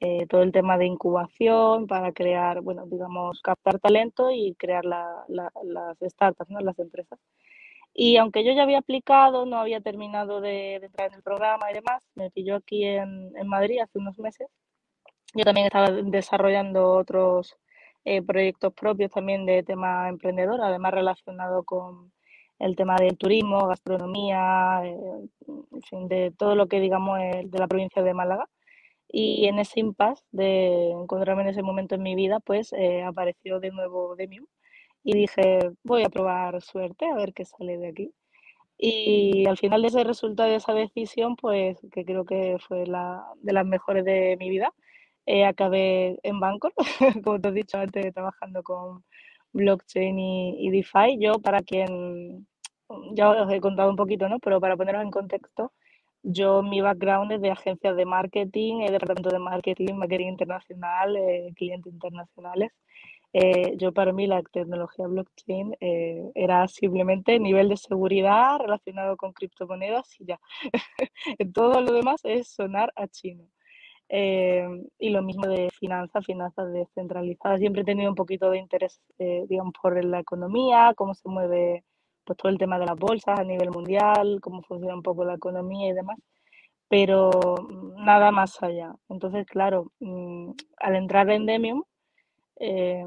eh, 0.00 0.26
todo 0.26 0.42
el 0.42 0.52
tema 0.52 0.76
de 0.76 0.84
incubación 0.86 1.86
para 1.86 2.12
crear, 2.12 2.60
bueno, 2.60 2.84
digamos, 2.86 3.40
captar 3.40 3.78
talento 3.80 4.30
y 4.30 4.54
crear 4.56 4.84
la, 4.84 5.24
las 5.28 5.98
startups, 6.02 6.50
¿no? 6.50 6.60
las 6.60 6.78
empresas. 6.78 7.18
Y 7.94 8.18
aunque 8.18 8.44
yo 8.44 8.52
ya 8.52 8.64
había 8.64 8.80
aplicado, 8.80 9.46
no 9.46 9.56
había 9.56 9.80
terminado 9.80 10.42
de, 10.42 10.74
entrar 10.74 11.08
en 11.08 11.14
el 11.14 11.22
programa 11.22 11.70
y 11.70 11.74
demás, 11.74 12.06
me 12.14 12.30
pilló 12.30 12.56
aquí 12.56 12.84
en, 12.84 13.32
en, 13.34 13.48
Madrid 13.48 13.80
hace 13.80 13.98
unos 13.98 14.18
meses. 14.18 14.48
Yo 15.34 15.44
también 15.44 15.66
estaba 15.66 15.90
desarrollando 15.90 16.92
otros 16.92 17.56
eh, 18.06 18.22
proyectos 18.22 18.72
propios 18.72 19.10
también 19.10 19.46
de 19.46 19.64
tema 19.64 20.08
emprendedor, 20.08 20.60
además 20.62 20.92
relacionado 20.94 21.64
con 21.64 22.12
el 22.60 22.76
tema 22.76 22.96
del 22.96 23.18
turismo, 23.18 23.66
gastronomía, 23.66 24.80
eh, 24.84 24.96
en 25.72 25.82
fin, 25.82 26.08
de 26.08 26.30
todo 26.30 26.54
lo 26.54 26.68
que 26.68 26.80
digamos 26.80 27.18
de 27.18 27.58
la 27.58 27.66
provincia 27.66 28.02
de 28.02 28.14
Málaga. 28.14 28.48
Y 29.08 29.46
en 29.46 29.58
ese 29.58 29.80
impasse 29.80 30.24
de 30.30 30.90
encontrarme 30.92 31.42
en 31.42 31.48
ese 31.48 31.62
momento 31.62 31.96
en 31.96 32.02
mi 32.04 32.14
vida, 32.14 32.38
pues 32.40 32.72
eh, 32.74 33.02
apareció 33.02 33.58
de 33.60 33.72
nuevo 33.72 34.14
Demium 34.16 34.46
y 35.04 35.14
dije, 35.14 35.70
voy 35.84 36.04
a 36.04 36.08
probar 36.08 36.62
suerte, 36.62 37.06
a 37.06 37.16
ver 37.16 37.32
qué 37.34 37.44
sale 37.44 37.76
de 37.78 37.88
aquí. 37.88 38.12
Y 38.78 39.46
al 39.48 39.56
final 39.58 39.82
de 39.82 39.88
ese 39.88 40.04
resultado 40.04 40.48
de 40.50 40.56
esa 40.56 40.74
decisión, 40.74 41.36
pues 41.36 41.78
que 41.92 42.04
creo 42.04 42.24
que 42.24 42.58
fue 42.60 42.86
la 42.86 43.24
de 43.42 43.52
las 43.52 43.66
mejores 43.66 44.04
de 44.04 44.36
mi 44.38 44.48
vida, 44.50 44.72
eh, 45.26 45.44
acabé 45.44 46.18
en 46.22 46.40
Bangkok, 46.40 46.72
como 47.24 47.40
te 47.40 47.48
he 47.48 47.52
dicho 47.52 47.78
antes, 47.78 48.14
trabajando 48.14 48.62
con 48.62 49.04
blockchain 49.52 50.18
y, 50.18 50.70
DeFi. 50.70 51.18
Yo, 51.20 51.34
para 51.40 51.60
quien, 51.62 52.46
ya 53.12 53.30
os 53.30 53.52
he 53.52 53.60
contado 53.60 53.90
un 53.90 53.96
poquito, 53.96 54.28
¿no? 54.28 54.38
Pero 54.40 54.60
para 54.60 54.76
poneros 54.76 55.02
en 55.02 55.10
contexto, 55.10 55.72
yo 56.22 56.62
mi 56.62 56.80
background 56.80 57.32
es 57.32 57.40
de 57.40 57.50
agencias 57.50 57.96
de 57.96 58.04
marketing, 58.04 58.80
de 58.80 58.92
departamento 58.92 59.30
de 59.30 59.38
marketing, 59.38 59.94
marketing 59.94 60.28
internacional, 60.28 61.16
eh, 61.16 61.52
clientes 61.56 61.92
internacionales. 61.92 62.72
Eh, 63.32 63.76
yo 63.76 63.92
para 63.92 64.12
mí 64.12 64.26
la 64.26 64.42
tecnología 64.42 65.06
blockchain 65.06 65.76
eh, 65.80 66.30
era 66.34 66.66
simplemente 66.68 67.38
nivel 67.38 67.68
de 67.68 67.76
seguridad 67.76 68.58
relacionado 68.58 69.16
con 69.16 69.32
criptomonedas 69.32 70.08
y 70.20 70.26
ya. 70.26 70.40
Todo 71.54 71.80
lo 71.80 71.92
demás 71.92 72.20
es 72.24 72.48
sonar 72.48 72.92
a 72.96 73.08
chino. 73.08 73.44
Eh, 74.08 74.66
y 74.98 75.10
lo 75.10 75.22
mismo 75.22 75.46
de 75.48 75.68
finanzas, 75.78 76.24
finanzas 76.24 76.72
descentralizadas. 76.72 77.60
Siempre 77.60 77.82
he 77.82 77.84
tenido 77.84 78.10
un 78.10 78.14
poquito 78.14 78.50
de 78.50 78.58
interés, 78.58 79.00
digamos, 79.18 79.74
por 79.80 80.02
la 80.04 80.20
economía, 80.20 80.94
cómo 80.96 81.14
se 81.14 81.28
mueve 81.28 81.84
pues, 82.26 82.36
todo 82.36 82.50
el 82.50 82.58
tema 82.58 82.78
de 82.78 82.86
las 82.86 82.96
bolsas 82.96 83.38
a 83.38 83.44
nivel 83.44 83.70
mundial, 83.70 84.40
cómo 84.42 84.62
funciona 84.62 84.94
un 84.94 85.02
poco 85.02 85.24
la 85.24 85.34
economía 85.34 85.88
y 85.88 85.92
demás, 85.94 86.18
pero 86.88 87.30
nada 87.98 88.32
más 88.32 88.62
allá. 88.62 88.94
Entonces, 89.08 89.46
claro, 89.46 89.92
mm, 90.00 90.52
al 90.78 90.96
entrar 90.96 91.30
en 91.30 91.46
Demium, 91.46 91.84
eh, 92.60 93.04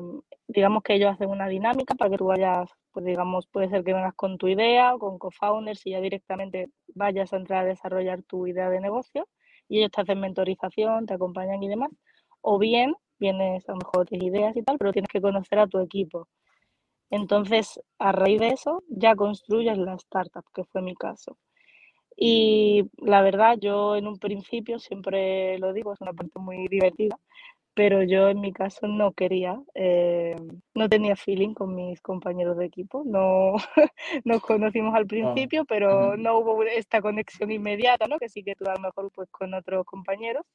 digamos 0.48 0.84
que 0.84 0.96
ellos 0.96 1.12
hacen 1.14 1.30
una 1.30 1.48
dinámica 1.48 1.96
para 1.96 2.12
que 2.12 2.18
tú 2.18 2.28
vayas, 2.28 2.70
pues 2.92 3.06
digamos, 3.06 3.48
puede 3.48 3.70
ser 3.70 3.84
que 3.84 3.94
vengas 3.94 4.16
con 4.16 4.38
tu 4.38 4.48
idea 4.48 4.96
o 4.96 5.00
con 5.00 5.20
co-founders 5.20 5.86
y 5.86 5.92
ya 5.92 6.02
directamente 6.02 6.70
vayas 6.96 7.34
a 7.34 7.38
entrar 7.38 7.66
a 7.66 7.70
desarrollar 7.70 8.24
tu 8.24 8.48
idea 8.48 8.70
de 8.70 8.82
negocio 8.82 9.28
y 9.70 9.80
ellos 9.80 9.92
te 9.92 10.02
hacen 10.02 10.20
mentorización, 10.20 11.06
te 11.06 11.14
acompañan 11.14 11.64
y 11.64 11.70
demás. 11.70 11.92
O 12.42 12.60
bien 12.60 12.96
vienes 13.20 13.68
a 13.70 13.74
lo 13.74 13.80
mejor 13.80 14.08
tienes 14.08 14.28
ideas 14.30 14.56
y 14.58 14.64
tal, 14.64 14.78
pero 14.78 14.94
tienes 14.94 15.10
que 15.10 15.22
conocer 15.22 15.60
a 15.60 15.68
tu 15.68 15.80
equipo. 15.80 16.28
Entonces, 17.12 17.80
a 18.00 18.12
raíz 18.12 18.40
de 18.40 18.50
eso, 18.50 18.84
ya 18.90 19.16
construyes 19.16 19.78
la 19.78 19.96
startup, 19.96 20.46
que 20.54 20.64
fue 20.66 20.82
mi 20.82 20.96
caso. 20.96 21.38
Y 22.16 22.90
la 22.98 23.22
verdad, 23.22 23.58
yo 23.60 23.96
en 23.96 24.08
un 24.08 24.20
principio, 24.20 24.80
siempre 24.80 25.58
lo 25.60 25.74
digo, 25.74 25.94
es 25.94 26.02
una 26.02 26.14
parte 26.14 26.40
muy 26.40 26.68
divertida, 26.68 27.18
pero 27.80 28.04
yo 28.04 28.28
en 28.28 28.42
mi 28.42 28.52
caso 28.52 28.88
no 28.88 29.14
quería, 29.14 29.58
eh, 29.74 30.36
no 30.76 30.90
tenía 30.90 31.16
feeling 31.16 31.54
con 31.54 31.76
mis 31.76 32.02
compañeros 32.02 32.58
de 32.58 32.66
equipo, 32.66 33.04
no 33.06 33.54
nos 34.26 34.42
conocimos 34.42 34.94
al 34.96 35.08
principio, 35.08 35.64
pero 35.64 36.18
no 36.18 36.40
hubo 36.40 36.62
esta 36.64 37.02
conexión 37.02 37.50
inmediata, 37.54 38.06
¿no? 38.08 38.20
Que 38.20 38.28
sí 38.28 38.44
que 38.44 38.54
tú 38.54 38.66
a 38.66 38.74
lo 38.74 38.82
mejor 38.82 39.10
pues 39.16 39.30
con 39.32 39.54
otros 39.54 39.86
compañeros. 39.86 40.46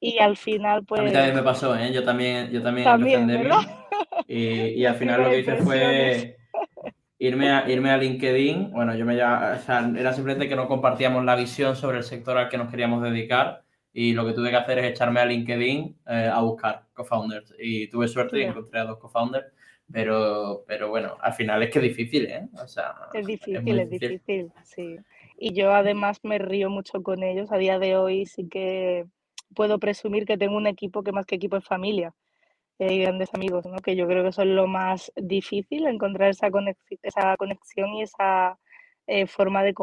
Y 0.00 0.18
al 0.18 0.36
final, 0.36 0.84
pues... 0.84 1.02
A 1.02 1.04
mí 1.04 1.12
también 1.12 1.36
me 1.36 1.44
pasó, 1.44 1.76
¿eh? 1.76 1.92
Yo 1.92 2.02
también, 2.02 2.50
yo 2.50 2.60
también, 2.60 2.84
y, 4.26 4.42
y, 4.80 4.84
al 4.86 4.96
final 4.96 5.22
lo 5.22 5.30
que 5.30 5.38
hice 5.38 5.56
fue 5.58 6.36
irme 7.20 7.52
a, 7.52 7.70
irme 7.70 7.92
a 7.92 7.96
LinkedIn. 7.96 8.72
Bueno, 8.72 8.96
yo 8.96 9.06
me 9.06 9.14
ya, 9.14 9.54
o 9.56 9.60
sea, 9.60 9.88
era 9.96 10.12
simplemente 10.12 10.48
que 10.48 10.56
no 10.56 10.66
compartíamos 10.66 11.24
la 11.24 11.36
visión 11.36 11.76
sobre 11.76 11.98
el 11.98 12.02
sector 12.02 12.36
al 12.36 12.48
que 12.48 12.58
nos 12.58 12.72
queríamos 12.72 13.04
dedicar 13.04 13.62
y 13.92 14.12
lo 14.12 14.26
que 14.26 14.32
tuve 14.32 14.50
que 14.50 14.56
hacer 14.56 14.78
es 14.78 14.90
echarme 14.90 15.20
a 15.20 15.26
LinkedIn 15.26 15.96
eh, 16.08 16.30
a 16.32 16.40
buscar 16.40 16.86
co-founders. 16.92 17.54
Y 17.58 17.88
tuve 17.88 18.08
suerte 18.08 18.38
y 18.38 18.42
encontré 18.42 18.80
a 18.80 18.84
dos 18.84 18.98
co-founders, 18.98 19.52
pero, 19.92 20.64
pero 20.66 20.88
bueno, 20.88 21.16
al 21.20 21.32
final 21.32 21.62
es 21.62 21.70
que 21.70 21.78
es 21.80 21.84
difícil, 21.84 22.26
¿eh? 22.26 22.48
O 22.62 22.68
sea, 22.68 22.94
es 23.12 23.26
difícil, 23.26 23.78
es, 23.78 23.90
difícil. 23.90 24.52
sí. 24.62 24.96
Y 25.36 25.54
yo 25.54 25.72
además 25.72 26.20
me 26.22 26.38
río 26.38 26.68
mucho 26.68 27.02
con 27.02 27.22
ellos. 27.22 27.50
A 27.50 27.56
día 27.56 27.78
de 27.78 27.96
hoy 27.96 28.26
sí 28.26 28.48
que 28.48 29.06
puedo 29.54 29.78
presumir 29.78 30.26
que 30.26 30.38
tengo 30.38 30.56
un 30.56 30.66
equipo 30.66 31.02
que 31.02 31.12
más 31.12 31.26
que 31.26 31.36
equipo 31.36 31.56
es 31.56 31.64
familia 31.64 32.14
y 32.88 33.00
grandes 33.00 33.28
amigos, 33.34 33.66
¿no? 33.66 33.76
que 33.78 33.94
yo 33.94 34.06
creo 34.06 34.22
que 34.22 34.30
eso 34.30 34.42
es 34.42 34.48
lo 34.48 34.66
más 34.66 35.12
difícil, 35.16 35.86
encontrar 35.86 36.30
esa, 36.30 36.48
esa 37.02 37.36
conexión 37.36 37.94
y 37.94 38.02
esa 38.02 38.58
eh, 39.06 39.26
forma 39.26 39.62
de, 39.62 39.74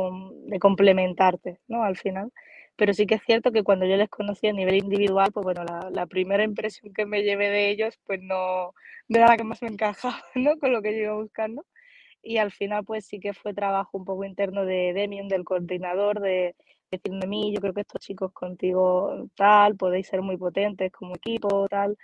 de, 0.45 0.59
complementarte 0.59 1.59
¿no? 1.67 1.83
al 1.83 1.95
final. 1.95 2.31
Pero 2.77 2.93
sí 2.93 3.07
que 3.07 3.15
es 3.15 3.23
cierto 3.25 3.51
que 3.51 3.63
cuando 3.63 3.85
yo 3.87 3.97
les 3.97 4.09
conocí 4.09 4.47
a 4.47 4.53
nivel 4.53 4.75
individual, 4.75 5.31
pues 5.33 5.43
bueno, 5.43 5.63
la, 5.91 6.05
primera 6.05 6.43
impresión 6.43 6.93
que 6.93 7.05
me 7.05 7.23
llevé 7.23 7.49
de 7.49 7.71
ellos, 7.71 7.99
pues 8.05 8.21
no, 8.21 8.73
no, 9.09 9.17
era 9.17 9.27
la 9.27 9.37
que 9.37 9.43
más 9.43 9.61
me 9.63 9.69
encajaba 9.69 10.23
¿no? 10.35 10.57
con 10.59 10.71
lo 10.73 10.81
que 10.81 10.93
yo 10.93 11.03
iba 11.03 11.15
buscando. 11.15 11.65
Y 12.21 12.37
al 12.37 12.51
final, 12.51 12.85
pues 12.85 13.05
sí 13.07 13.19
que 13.19 13.33
fue 13.33 13.53
trabajo 13.53 13.97
un 13.97 14.05
poco 14.05 14.25
interno 14.25 14.65
de 14.65 14.93
Demian, 14.93 15.27
del 15.27 15.45
coordinador, 15.45 16.19
de 16.21 16.55
decirme 16.91 17.25
a 17.25 17.27
mí, 17.27 17.53
yo 17.53 17.61
creo 17.61 17.73
que 17.73 17.81
estos 17.81 18.01
chicos 18.01 18.31
contigo 18.33 19.29
tal, 19.35 19.75
podéis 19.77 20.07
ser 20.07 20.21
muy 20.21 20.37
potentes 20.37 20.91
como 20.91 21.15
equipo, 21.15 21.67
tal. 21.69 21.97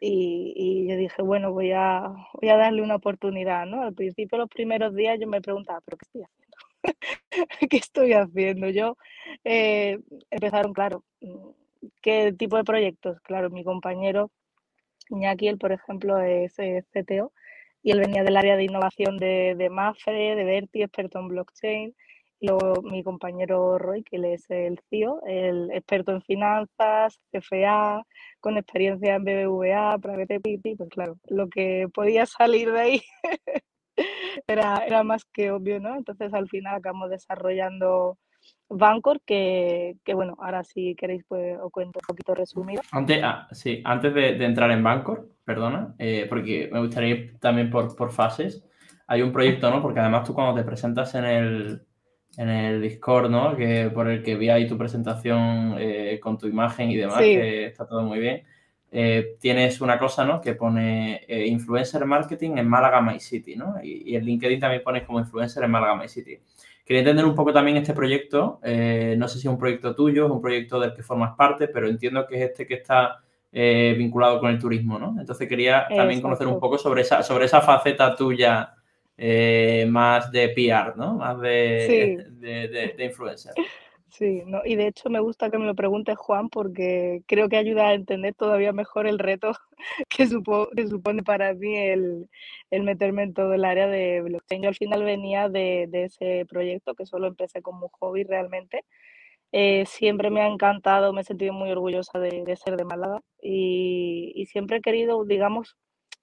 Y, 0.00 0.54
y, 0.56 0.88
yo 0.88 0.96
dije, 0.96 1.22
bueno, 1.22 1.52
voy 1.52 1.72
a, 1.72 2.12
voy 2.40 2.48
a 2.50 2.56
darle 2.56 2.82
una 2.82 2.96
oportunidad, 2.96 3.66
¿no? 3.66 3.82
Al 3.82 3.94
principio, 3.94 4.38
los 4.38 4.48
primeros 4.48 4.94
días, 4.94 5.18
yo 5.20 5.26
me 5.28 5.42
preguntaba, 5.42 5.80
¿pero 5.82 5.98
qué 5.98 6.04
estoy? 6.06 6.39
¿Qué 7.70 7.76
estoy 7.76 8.12
haciendo? 8.12 8.68
Yo, 8.68 8.96
eh, 9.44 9.98
empezaron, 10.30 10.72
claro, 10.72 11.04
mm, 11.20 11.50
¿qué 12.02 12.32
tipo 12.32 12.56
de 12.56 12.64
proyectos? 12.64 13.20
Claro, 13.22 13.50
mi 13.50 13.64
compañero 13.64 14.30
Iñaki, 15.10 15.48
él, 15.48 15.58
por 15.58 15.72
ejemplo, 15.72 16.20
es, 16.20 16.54
CTO 16.54 17.32
y 17.82 17.92
él 17.92 18.00
venía 18.00 18.22
del 18.22 18.36
área 18.36 18.56
de 18.56 18.64
innovación 18.64 19.16
de, 19.18 19.54
de 19.56 19.70
Mafre, 19.70 20.36
de 20.36 20.44
Verti, 20.44 20.82
experto 20.82 21.18
en 21.18 21.28
blockchain. 21.28 21.94
Luego 22.42 22.82
mi 22.82 23.02
compañero 23.02 23.78
Roy, 23.78 24.02
que 24.02 24.16
él 24.16 24.24
es 24.26 24.48
el 24.50 24.80
CIO, 24.88 25.20
e 25.26 25.48
el 25.48 25.70
experto 25.72 26.12
en 26.12 26.22
finanzas, 26.22 27.20
CFA, 27.32 28.02
con 28.40 28.56
experiencia 28.56 29.16
en 29.16 29.24
BBVA, 29.24 29.98
Private 29.98 30.36
Equity, 30.36 30.76
pues 30.76 30.88
claro, 30.90 31.18
lo 31.28 31.48
que 31.48 31.88
podía 31.92 32.24
salir 32.26 32.72
de 32.72 32.80
ahí 32.80 33.02
era, 34.46 34.84
era 34.86 35.02
más 35.02 35.24
que 35.24 35.50
obvio, 35.50 35.80
¿no? 35.80 35.96
Entonces 35.96 36.32
al 36.34 36.48
final 36.48 36.76
acabamos 36.76 37.10
desarrollando 37.10 38.18
Bancor, 38.68 39.20
que, 39.26 39.96
que, 40.04 40.14
bueno, 40.14 40.36
ahora 40.40 40.62
si 40.62 40.94
queréis 40.94 41.24
pues 41.26 41.58
os 41.60 41.72
cuento 41.72 41.98
un 42.02 42.06
poquito 42.06 42.34
resumido. 42.34 42.82
Antes, 42.92 43.20
ah, 43.22 43.48
sí, 43.50 43.82
antes 43.84 44.14
de, 44.14 44.44
entrar 44.44 44.70
en 44.70 44.82
Bancor, 44.82 45.28
perdona, 45.44 45.94
eh, 45.98 46.26
porque 46.28 46.70
me 46.72 46.80
gustaría 46.80 47.08
ir 47.10 47.38
también 47.40 47.68
por, 47.70 47.94
por 47.96 48.12
fases. 48.12 48.64
Hay 49.08 49.22
un 49.22 49.32
proyecto, 49.32 49.70
¿no? 49.70 49.82
Porque 49.82 49.98
además 49.98 50.24
tú 50.24 50.34
cuando 50.34 50.54
te 50.54 50.64
presentas 50.64 51.14
en 51.16 51.24
el, 51.24 51.82
en 52.36 52.48
el 52.48 52.80
Discord, 52.80 53.28
¿no? 53.28 53.56
Que 53.56 53.90
por 53.92 54.08
el 54.08 54.22
que 54.22 54.36
vi 54.36 54.50
ahí 54.50 54.68
tu 54.68 54.78
presentación 54.78 55.74
eh, 55.78 56.20
con 56.22 56.38
tu 56.38 56.46
imagen 56.46 56.90
y 56.90 56.96
demás, 56.96 57.18
que 57.18 57.66
está 57.66 57.88
todo 57.88 58.02
muy 58.04 58.20
bien. 58.20 58.44
Eh, 58.92 59.36
tienes 59.38 59.80
una 59.80 59.98
cosa, 59.98 60.24
¿no? 60.24 60.40
Que 60.40 60.54
pone 60.54 61.22
eh, 61.28 61.46
influencer 61.46 62.04
marketing 62.04 62.56
en 62.56 62.68
Málaga 62.68 63.00
My 63.00 63.20
City, 63.20 63.54
¿no? 63.54 63.76
Y, 63.82 64.16
en 64.16 64.24
LinkedIn 64.24 64.58
también 64.58 64.82
pones 64.82 65.04
como 65.04 65.20
influencer 65.20 65.62
en 65.62 65.70
Málaga 65.70 65.94
My 65.94 66.08
City. 66.08 66.40
Quería 66.84 67.00
entender 67.00 67.24
un 67.24 67.36
poco 67.36 67.52
también 67.52 67.76
este 67.76 67.94
proyecto. 67.94 68.58
Eh, 68.64 69.14
no 69.16 69.28
sé 69.28 69.38
si 69.38 69.46
es 69.46 69.52
un 69.52 69.58
proyecto 69.58 69.94
tuyo, 69.94 70.26
es 70.26 70.32
un 70.32 70.40
proyecto 70.40 70.80
del 70.80 70.92
que 70.92 71.04
formas 71.04 71.36
parte, 71.36 71.68
pero 71.68 71.88
entiendo 71.88 72.26
que 72.26 72.36
es 72.36 72.50
este 72.50 72.66
que 72.66 72.74
está 72.74 73.22
vinculado 73.52 74.38
con 74.38 74.48
el 74.50 74.60
turismo, 74.60 74.96
¿no? 74.96 75.16
Entonces 75.18 75.48
quería 75.48 75.88
también 75.88 76.20
conocer 76.20 76.46
un 76.46 76.60
poco 76.60 76.78
sobre 76.78 77.02
esa, 77.02 77.24
sobre 77.24 77.46
esa 77.46 77.60
faceta 77.60 78.14
tuya 78.14 78.74
más 79.88 80.30
de 80.30 80.50
PR, 80.50 80.96
¿no? 80.96 81.14
Más 81.14 81.40
de, 81.40 82.28
de, 82.30 82.94
de 82.96 83.04
influencer. 83.04 83.52
Sí, 84.10 84.42
no, 84.46 84.62
y 84.64 84.74
de 84.74 84.88
hecho 84.88 85.08
me 85.08 85.20
gusta 85.20 85.50
que 85.50 85.58
me 85.58 85.66
lo 85.66 85.74
preguntes, 85.76 86.16
Juan, 86.18 86.48
porque 86.48 87.22
creo 87.26 87.48
que 87.48 87.56
ayuda 87.56 87.88
a 87.88 87.94
entender 87.94 88.34
todavía 88.34 88.72
mejor 88.72 89.06
el 89.06 89.18
reto 89.20 89.52
que, 90.08 90.26
supone 90.26 91.22
para 91.22 91.54
mí 91.54 91.76
el, 91.76 92.28
meterme 92.70 93.22
en 93.22 93.34
todo 93.34 93.54
el 93.54 93.64
área 93.64 93.86
de 93.86 94.20
blockchain. 94.22 94.62
Yo 94.62 94.68
al 94.68 94.74
final 94.74 95.04
venía 95.04 95.48
de, 95.48 95.88
ese 95.92 96.44
proyecto, 96.48 96.94
que 96.94 97.06
solo 97.06 97.28
empecé 97.28 97.62
como 97.62 97.86
un 97.86 97.92
hobby 98.00 98.24
realmente. 98.24 98.84
Eh, 99.52 99.84
siempre 99.86 100.30
me 100.30 100.42
ha 100.42 100.48
encantado, 100.48 101.12
me 101.12 101.22
he 101.22 101.24
sentido 101.24 101.52
muy 101.52 101.70
orgullosa 101.70 102.18
de, 102.20 102.56
ser 102.56 102.76
de 102.76 102.84
Málaga 102.84 103.20
y, 103.42 104.32
y, 104.34 104.46
siempre 104.46 104.78
he 104.78 104.82
querido, 104.82 105.24
digamos, 105.24 105.76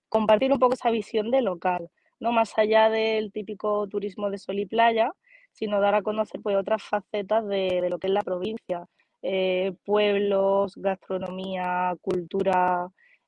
compartir 0.09 0.53
un 0.53 0.59
poco 0.59 0.75
esa 0.75 0.91
visión 0.91 1.31
de 1.31 1.41
local, 1.41 1.89
¿no? 2.19 2.31
Más 2.33 2.57
allá 2.57 2.89
del 2.89 3.31
típico 3.31 3.87
turismo 3.89 4.29
de 4.31 4.37
sol 4.39 4.59
y 4.59 4.65
playa, 4.65 5.11
sino 5.57 5.81
dar 5.81 5.95
a 5.95 6.03
conocer 6.03 6.41
pues, 6.41 6.55
otras 6.55 6.83
facetas 6.83 7.45
de, 7.47 7.87
lo 7.89 7.99
que 7.99 8.07
es 8.07 8.13
la 8.13 8.21
provincia, 8.21 8.87
eh, 9.23 9.73
pueblos, 9.85 10.75
gastronomía, 10.75 11.95
cultura, 12.01 12.87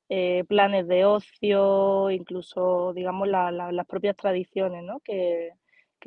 eh, 0.10 0.44
planes 0.48 0.88
de 0.88 1.06
ocio, 1.06 2.12
incluso, 2.12 2.94
digamos, 2.94 3.28
las 3.28 3.86
propias 3.88 4.16
tradiciones 4.16 4.84
¿no? 4.84 5.00
que, 5.02 5.52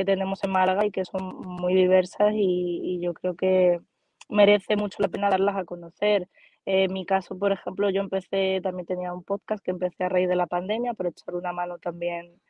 tenemos 0.07 0.43
en 0.45 0.51
Málaga 0.51 0.87
y 0.87 0.91
que 0.91 1.05
son 1.05 1.23
muy 1.43 1.75
diversas 1.75 2.33
y, 2.35 2.99
yo 3.01 3.15
creo 3.15 3.37
que 3.37 3.81
merece 4.29 4.77
mucho 4.77 4.99
la 5.01 5.09
pena 5.09 5.31
darlas 5.31 5.57
a 5.57 5.65
conocer. 5.65 6.29
en 6.67 6.93
mi 6.93 7.05
caso, 7.07 7.39
por 7.39 7.53
ejemplo, 7.53 7.91
yo 7.91 8.01
empecé, 8.01 8.61
también 8.63 8.87
tenía 8.87 9.13
un 9.13 9.25
podcast 9.25 9.65
que 9.65 9.73
empecé 9.73 10.05
a 10.05 10.09
raíz 10.09 10.29
de 10.29 10.37
la 10.37 10.47
pandemia, 10.47 10.95
por 10.95 11.07
echar 11.09 11.35
una 11.35 11.53
mano 11.53 11.79
también 11.79 12.41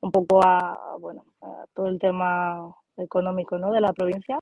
un 0.00 0.12
poco 0.12 0.42
a, 0.44 0.96
bueno, 1.00 1.24
a 1.42 1.64
todo 1.74 1.88
el 1.88 1.98
tema 1.98 2.74
económico 3.00 3.58
¿no? 3.58 3.72
de 3.72 3.80
la 3.80 3.92
provincia 3.92 4.38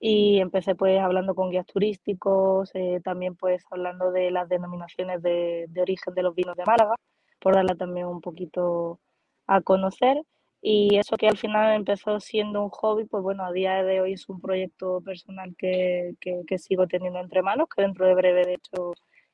y 0.00 0.40
empecé 0.40 0.74
pues 0.74 0.98
hablando 0.98 1.34
con 1.34 1.50
guías 1.50 1.66
turísticos, 1.66 2.70
eh, 2.74 3.00
también 3.04 3.36
pues 3.36 3.62
hablando 3.70 4.10
de 4.10 4.30
las 4.30 4.48
denominaciones 4.48 5.22
de, 5.22 5.68
origen 5.78 6.14
de 6.14 6.22
los 6.22 6.34
vinos 6.34 6.56
de 6.56 6.64
Málaga, 6.64 6.94
por 7.38 7.54
darla 7.54 7.74
también 7.74 8.06
un 8.06 8.22
poquito 8.22 8.98
a 9.46 9.60
conocer. 9.60 10.22
Y 10.62 10.96
eso 10.96 11.16
que 11.16 11.28
al 11.28 11.38
final 11.38 11.74
empezó 11.74 12.18
siendo 12.20 12.62
un 12.62 12.70
hobby, 12.70 13.04
pues 13.04 13.22
bueno, 13.22 13.44
a 13.44 13.52
día 13.52 13.82
de 13.82 14.00
hoy 14.00 14.14
es 14.14 14.28
un 14.28 14.40
proyecto 14.40 15.00
personal 15.02 15.54
que, 15.56 16.14
que, 16.20 16.42
que 16.46 16.58
sigo 16.58 16.86
teniendo 16.86 17.18
entre 17.20 17.42
manos, 17.42 17.68
que 17.74 17.82
dentro 17.82 18.06
de 18.06 18.14
breve, 18.14 18.44
de 18.46 18.54
hecho, 18.54 18.92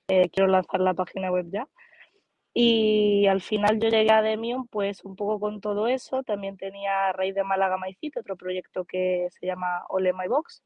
eh, 0.08 0.28
quiero 0.30 0.48
lanzar 0.48 0.80
la 0.80 0.94
página 0.94 1.30
web 1.30 1.46
ya. 1.50 1.68
Y 2.58 3.26
al 3.26 3.42
final 3.42 3.78
yo 3.78 3.90
llegué 3.90 4.10
a 4.10 4.22
Demion 4.22 4.66
pues 4.68 5.04
un 5.04 5.14
poco 5.14 5.38
con 5.38 5.60
todo 5.60 5.88
eso. 5.88 6.22
También 6.22 6.56
tenía 6.56 7.12
raíz 7.12 7.34
de 7.34 7.44
Málaga 7.44 7.76
My 7.76 7.94
otro 8.18 8.34
proyecto 8.34 8.86
que 8.86 9.28
se 9.30 9.46
llama 9.46 9.84
Ole 9.90 10.14
My 10.14 10.26
Box, 10.26 10.62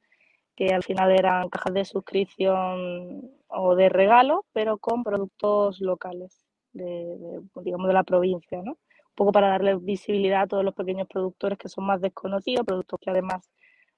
que 0.54 0.68
al 0.72 0.84
final 0.84 1.10
eran 1.10 1.48
cajas 1.48 1.74
de 1.74 1.84
suscripción 1.84 3.32
o 3.48 3.74
de 3.74 3.88
regalo, 3.88 4.46
pero 4.52 4.78
con 4.78 5.02
productos 5.02 5.80
locales, 5.80 6.46
de, 6.72 7.40
digamos 7.56 7.88
de 7.88 7.94
la 7.94 8.04
provincia, 8.04 8.62
¿no? 8.62 8.72
Un 8.72 9.14
poco 9.16 9.32
para 9.32 9.48
darle 9.48 9.74
visibilidad 9.74 10.42
a 10.42 10.46
todos 10.46 10.64
los 10.64 10.74
pequeños 10.74 11.08
productores 11.08 11.58
que 11.58 11.68
son 11.68 11.86
más 11.86 12.00
desconocidos, 12.00 12.64
productos 12.64 13.00
que 13.00 13.10
además 13.10 13.50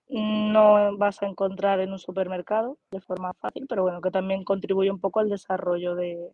no 0.08 0.96
vas 0.96 1.22
a 1.22 1.26
encontrar 1.26 1.80
en 1.80 1.92
un 1.92 1.98
supermercado 1.98 2.78
de 2.90 3.02
forma 3.02 3.34
fácil, 3.34 3.66
pero 3.68 3.82
bueno, 3.82 4.00
que 4.00 4.10
también 4.10 4.44
contribuye 4.44 4.90
un 4.90 5.00
poco 5.00 5.20
al 5.20 5.28
desarrollo 5.28 5.94
de, 5.94 6.32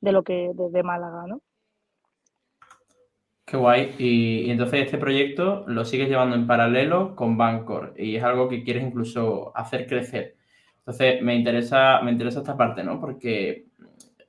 de 0.00 0.12
lo 0.12 0.22
que 0.22 0.50
de 0.54 0.82
Málaga, 0.82 1.26
¿no? 1.26 1.40
Qué 3.48 3.56
guay. 3.56 3.94
Y, 3.98 4.50
entonces 4.50 4.84
este 4.84 4.98
proyecto 4.98 5.64
lo 5.66 5.84
sigues 5.86 6.08
llevando 6.08 6.36
en 6.36 6.46
paralelo 6.46 7.16
con 7.16 7.38
Bancor 7.38 7.94
y 7.96 8.16
es 8.16 8.22
algo 8.22 8.48
que 8.48 8.62
quieres 8.62 8.84
incluso 8.84 9.56
hacer 9.56 9.86
crecer. 9.86 10.36
Entonces 10.80 11.22
me 11.22 11.34
interesa, 11.34 12.00
me 12.02 12.12
interesa 12.12 12.40
esta 12.40 12.56
parte, 12.56 12.84
¿no? 12.84 13.00
Porque 13.00 13.66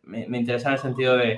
me, 0.04 0.38
interesa 0.38 0.70
en 0.70 0.74
el 0.76 0.80
sentido 0.80 1.18
de 1.18 1.36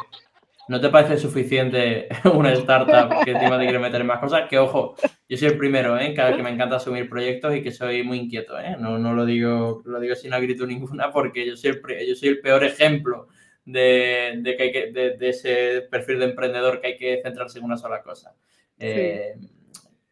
¿No 0.68 0.80
te 0.80 0.90
parece 0.90 1.18
suficiente 1.18 2.08
una 2.34 2.54
startup 2.54 3.24
que 3.26 3.32
encima 3.32 3.58
te 3.58 3.66
quiere 3.66 3.80
meter 3.80 4.02
en 4.02 4.08
más 4.08 4.20
cosas? 4.20 4.48
Que 4.48 4.60
ojo, 4.60 4.96
yo 5.28 5.38
soy 5.38 5.50
el 5.50 5.58
primero, 5.58 5.98
¿eh? 5.98 6.14
Cada 6.14 6.36
que 6.38 6.44
me 6.44 6.52
encanta 6.52 6.76
asumir 6.76 7.10
proyectos 7.10 7.56
y 7.56 7.64
que 7.64 7.72
soy 7.72 8.04
muy 8.04 8.20
inquieto, 8.20 8.60
¿eh? 8.60 8.78
No, 8.80 9.00
no 9.00 9.14
lo 9.14 9.26
digo, 9.26 9.82
lo 9.86 10.00
digo 10.00 10.16
sin 10.16 10.34
actitud 10.34 10.68
ninguna 10.68 11.12
porque 11.12 11.46
yo 11.48 11.58
soy 11.58 11.72
el, 11.72 12.08
yo 12.08 12.16
soy 12.16 12.30
el 12.30 12.42
peor 12.42 12.64
ejemplo 12.64 13.28
de, 13.66 14.40
de, 14.42 14.58
que 14.58 14.64
hay 14.64 14.72
que, 14.72 14.92
de, 14.92 15.30
ese 15.30 15.82
perfil 15.90 16.20
de 16.20 16.26
emprendedor 16.26 16.82
que 16.82 16.88
hay 16.88 16.98
que 16.98 17.22
centrarse 17.24 17.60
en 17.60 17.66
una 17.66 17.78
sola 17.78 18.02
cosa. 18.02 18.36
Eh, 18.80 19.36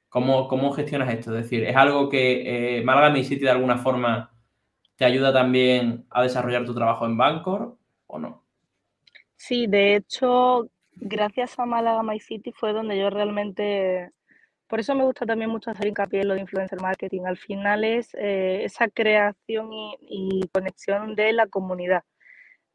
¿cómo, 0.10 0.72
gestionas 0.72 1.14
esto? 1.14 1.36
Es 1.36 1.44
decir, 1.44 1.64
¿es 1.64 1.76
algo 1.76 2.10
que 2.10 2.78
eh, 2.78 2.84
Málaga 2.84 3.10
Mi 3.10 3.24
City 3.24 3.46
de 3.46 3.52
alguna 3.52 3.78
forma 3.78 4.32
te 4.96 5.06
ayuda 5.06 5.32
también 5.32 6.06
a 6.10 6.24
desarrollar 6.24 6.66
tu 6.66 6.76
trabajo 6.76 7.06
en 7.06 7.18
Bancor 7.18 7.78
o 8.08 8.20
no? 8.20 8.44
Sí, 9.36 9.68
de 9.68 9.96
hecho, 9.96 10.70
gracias 10.96 11.58
a 11.58 11.66
Málaga 11.66 12.04
My 12.04 12.20
City 12.20 12.52
fue 12.52 12.74
donde 12.74 12.98
yo 12.98 13.10
realmente, 13.10 14.12
por 14.68 14.82
eso 14.82 14.96
me 14.96 15.06
gusta 15.06 15.26
también 15.26 15.50
mucho 15.50 15.72
hacer 15.72 15.88
hincapié 15.88 16.22
en 16.22 16.28
lo 16.28 16.34
de 16.34 16.42
influencer 16.42 16.82
marketing. 16.82 17.22
Al 17.26 17.38
final 17.38 17.86
es 17.86 18.14
eh, 18.16 18.64
esa 18.66 18.90
creación 18.90 19.70
y, 20.02 20.42
conexión 20.52 21.16
de 21.16 21.32
la 21.34 21.48
comunidad, 21.48 22.04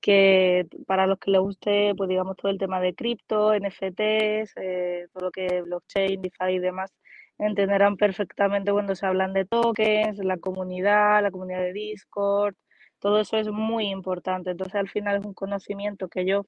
que 0.05 0.67
para 0.87 1.07
los 1.07 1.19
que 1.19 1.31
les 1.31 1.41
guste, 1.41 1.95
pues 1.97 2.11
digamos, 2.11 2.37
todo 2.37 2.51
el 2.53 2.59
tema 2.59 2.79
de 2.79 2.95
cripto, 2.95 3.55
NFTs, 3.55 4.53
eh, 4.57 5.07
todo 5.15 5.27
lo 5.27 5.31
que 5.31 5.63
blockchain, 5.63 6.21
DeFi 6.21 6.53
y 6.57 6.59
demás, 6.59 6.93
entenderán 7.39 7.97
perfectamente 7.97 8.71
cuando 8.71 8.95
se 8.95 9.07
hablan 9.07 9.33
de 9.33 9.47
tokens, 9.47 10.19
la 10.19 10.37
comunidad, 10.37 11.23
la 11.23 11.31
comunidad 11.31 11.61
de 11.63 11.73
Discord, 11.73 12.55
todo 12.99 13.19
eso 13.21 13.39
es 13.39 13.49
muy 13.49 13.87
importante. 13.89 14.51
Entonces, 14.51 14.75
al 14.75 14.91
final 14.91 15.21
es 15.21 15.25
un 15.27 15.33
conocimiento 15.33 16.09
que 16.09 16.27
yo 16.27 16.45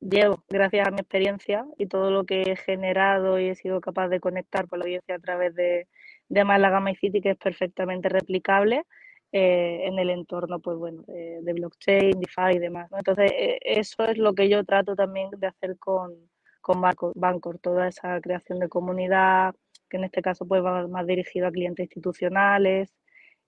llevo 0.00 0.42
gracias 0.48 0.88
a 0.88 0.90
mi 0.90 1.00
experiencia 1.00 1.66
y 1.78 1.86
todo 1.88 2.10
lo 2.10 2.24
que 2.24 2.42
he 2.42 2.56
generado 2.56 3.38
y 3.38 3.48
he 3.48 3.54
sido 3.56 3.82
capaz 3.82 4.08
de 4.08 4.20
conectar 4.20 4.68
con 4.68 4.78
la 4.78 4.86
audiencia 4.86 5.16
a 5.16 5.18
través 5.18 5.54
de, 5.54 5.86
de 6.30 6.44
Málaga 6.44 6.80
My 6.80 6.94
City, 6.96 7.20
que 7.20 7.32
es 7.32 7.38
perfectamente 7.38 8.08
replicable 8.08 8.84
eh, 9.32 9.80
en 9.84 9.98
el 9.98 10.10
entorno, 10.10 10.60
pues 10.60 10.76
bueno, 10.76 11.02
de, 11.06 11.52
blockchain, 11.52 12.18
DeFi 12.20 12.56
y 12.56 12.58
demás. 12.58 12.90
Entonces, 12.92 13.32
eh, 13.32 13.58
eso 13.62 14.04
es 14.04 14.18
lo 14.18 14.34
que 14.34 14.48
yo 14.48 14.64
trato 14.64 14.94
también 14.94 15.30
de 15.36 15.46
hacer 15.46 15.78
con, 15.78 16.14
con 16.60 16.80
Bancor, 17.14 17.58
toda 17.58 17.88
esa 17.88 18.20
creación 18.20 18.58
de 18.58 18.68
comunidad, 18.68 19.54
que 19.88 19.96
en 19.98 20.04
este 20.04 20.22
caso 20.22 20.46
pues 20.46 20.64
va 20.64 20.86
más 20.88 21.06
dirigido 21.06 21.46
a 21.46 21.52
clientes 21.52 21.84
institucionales 21.84 22.92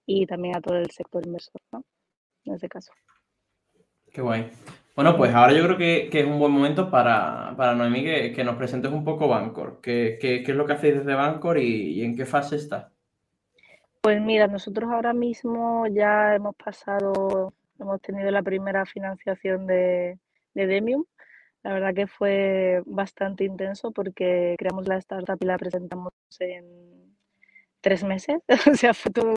y 0.07 0.27
también 0.27 0.57
a 0.57 0.61
todo 0.61 0.77
el 0.79 0.91
sector 0.91 1.27
inversor, 1.27 1.61
¿no? 1.73 1.85
En 2.45 2.55
ese 2.55 2.69
caso. 2.69 2.93
Qué 4.13 4.23
guay. 4.23 4.51
Bueno, 4.99 5.17
pues 5.17 5.33
ahora 5.33 5.53
yo 5.53 5.63
creo 5.65 5.77
que, 5.77 6.09
es 6.13 6.25
un 6.25 6.41
buen 6.41 6.51
momento 6.51 6.91
para, 6.91 7.55
para 7.57 7.75
Noemí 7.75 8.03
que, 8.03 8.43
nos 8.45 8.57
presentes 8.57 8.91
un 8.91 9.05
poco 9.05 9.29
Bancor. 9.29 9.81
¿Qué, 9.81 10.19
es 10.21 10.49
lo 10.49 10.67
que 10.67 10.73
hacéis 10.73 10.97
desde 10.97 11.15
Bancor 11.15 11.59
y, 11.59 12.03
en 12.03 12.17
qué 12.17 12.27
fase 12.27 12.57
está? 12.57 12.93
Pues 14.01 14.21
mira, 14.21 14.47
nosotros 14.47 14.91
ahora 14.91 15.13
mismo 15.13 15.87
ya 15.89 16.35
hemos 16.35 16.55
pasado, 16.57 17.53
hemos 17.79 18.01
tenido 18.01 18.31
la 18.31 18.43
primera 18.43 18.87
financiación 18.87 19.67
de, 19.67 20.19
de 20.55 20.67
Demium. 20.67 21.05
La 21.63 21.73
verdad 21.75 21.95
que 21.95 22.07
fue 22.07 22.83
bastante 22.87 23.45
intenso 23.45 23.93
porque 23.93 24.57
creamos 24.59 24.89
la 24.89 24.99
startup 24.99 25.39
y 25.41 25.47
la 25.47 25.59
presentamos 25.59 26.13
en 26.41 27.17
tres 27.81 28.05
meses. 28.05 28.41
o 28.73 28.75
sea, 28.75 28.95
fue 28.95 29.13
todo 29.13 29.35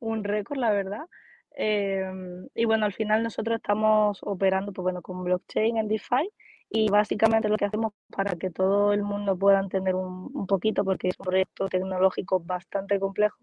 un, 0.00 0.24
récord, 0.24 0.58
la 0.58 0.72
verdad. 0.72 1.06
Em, 1.52 2.48
y 2.54 2.64
bueno, 2.66 2.86
al 2.86 2.92
final 2.92 3.22
nosotros 3.22 3.56
estamos 3.56 4.20
operando 4.22 4.72
pues 4.72 4.84
bueno, 4.84 5.02
con 5.02 5.24
blockchain 5.24 5.78
en 5.78 5.88
DeFi 5.88 6.30
y 6.70 6.90
básicamente 6.90 7.48
lo 7.48 7.56
que 7.56 7.66
hacemos 7.66 7.92
para 8.10 8.36
que 8.36 8.50
todo 8.50 8.92
el 8.92 9.02
mundo 9.02 9.36
pueda 9.38 9.60
entender 9.60 9.94
un 9.94 10.46
poquito, 10.46 10.84
porque 10.84 11.08
es 11.08 11.18
un 11.20 11.24
proyecto 11.26 11.68
tecnológico 11.68 12.40
bastante 12.40 13.00
complejo 13.00 13.38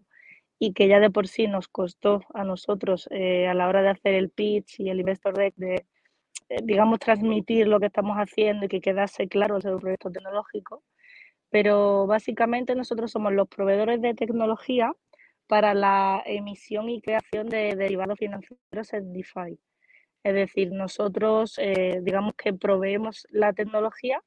y 0.66 0.72
que 0.72 0.88
ya 0.88 0.98
de 1.00 1.10
por 1.10 1.28
sí 1.28 1.46
nos 1.46 1.68
costó 1.68 2.22
a 2.32 2.44
nosotros 2.44 3.06
eh, 3.10 3.46
a 3.48 3.54
la 3.54 3.68
hora 3.68 3.82
de 3.82 3.90
hacer 3.90 4.14
el 4.14 4.30
pitch 4.30 4.80
y 4.80 4.88
el 4.88 5.00
investor 5.00 5.36
deck 5.36 5.54
de, 5.56 5.86
eh, 6.48 6.56
digamos, 6.62 6.98
transmitir 7.00 7.66
lo 7.66 7.80
que 7.80 7.86
estamos 7.86 8.16
haciendo 8.16 8.64
y 8.64 8.68
que 8.68 8.80
quedase 8.80 9.28
claro 9.28 9.58
el 9.58 9.78
proyecto 9.78 10.10
tecnológico. 10.10 10.82
Pero 11.50 12.06
básicamente 12.06 12.74
nosotros 12.74 13.10
somos 13.12 13.32
los 13.32 13.48
proveedores 13.48 14.00
de 14.00 14.14
tecnología 14.14 14.92
para 15.46 15.74
la 15.74 16.22
emisión 16.24 16.88
y 16.88 17.02
creación 17.02 17.48
de 17.48 17.76
derivados 17.76 18.18
financieros 18.18 18.92
en 18.92 19.12
DeFi. 19.12 19.58
Es 20.22 20.34
decir, 20.34 20.72
nosotros 20.72 21.58
eh, 21.58 22.00
digamos 22.02 22.34
que 22.34 22.54
proveemos 22.54 23.26
la 23.30 23.52
tecnología 23.52 24.22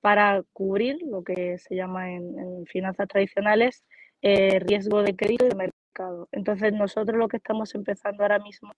para 0.00 0.42
cubrir 0.52 0.98
lo 1.02 1.22
que 1.22 1.58
se 1.58 1.76
llama 1.76 2.10
en, 2.12 2.66
finanzas 2.66 3.08
tradicionales 3.08 3.84
eh, 4.22 4.58
riesgo 4.60 5.02
de 5.02 5.16
crédito 5.16 5.46
y 5.46 5.48
de 5.50 5.54
mercado. 5.54 6.28
Entonces 6.32 6.72
nosotros 6.72 7.18
lo 7.18 7.28
que 7.28 7.38
estamos 7.38 7.74
empezando 7.74 8.22
ahora 8.22 8.38
mismo 8.38 8.72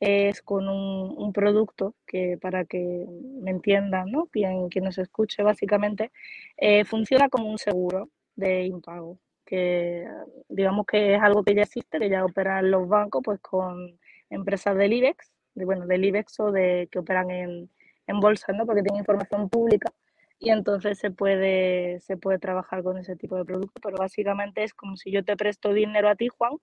es 0.00 0.42
con 0.42 0.68
un, 0.68 1.32
producto 1.32 1.94
que 2.06 2.38
para 2.40 2.64
que 2.64 3.06
me 3.42 3.50
entiendan, 3.50 4.10
¿no? 4.10 4.26
Quien, 4.26 4.68
nos 4.82 4.98
escuche 4.98 5.42
básicamente, 5.42 6.12
eh, 6.56 6.84
funciona 6.84 7.28
como 7.28 7.50
un 7.50 7.58
seguro 7.58 8.10
de 8.36 8.64
impago 8.64 9.18
que 9.44 10.06
digamos 10.48 10.86
que 10.86 11.14
es 11.14 11.22
algo 11.22 11.44
que 11.44 11.54
ya 11.54 11.62
existe, 11.62 11.98
que 11.98 12.10
ya 12.10 12.24
operan 12.24 12.70
los 12.70 12.88
bancos 12.88 13.22
pues 13.24 13.40
con 13.40 13.98
empresas 14.30 14.76
del 14.76 14.92
IBEX, 14.92 15.30
de, 15.54 15.64
bueno, 15.64 15.86
del 15.86 16.04
IBEX 16.04 16.40
o 16.40 16.52
de 16.52 16.88
que 16.90 16.98
operan 16.98 17.30
en, 17.30 17.70
en 18.06 18.20
bolsa, 18.20 18.52
¿no? 18.52 18.66
Porque 18.66 18.82
tienen 18.82 19.00
información 19.00 19.48
pública 19.48 19.92
y 20.38 20.50
entonces 20.50 20.98
se 20.98 21.10
puede, 21.10 22.00
se 22.00 22.16
puede 22.16 22.38
trabajar 22.38 22.82
con 22.82 22.98
ese 22.98 23.16
tipo 23.16 23.36
de 23.36 23.44
producto, 23.44 23.80
pero 23.82 23.96
básicamente 23.98 24.62
es 24.64 24.74
como 24.74 24.96
si 24.96 25.10
yo 25.10 25.24
te 25.24 25.36
presto 25.36 25.72
dinero 25.72 26.08
a 26.08 26.16
ti, 26.16 26.28
Juan, 26.28 26.54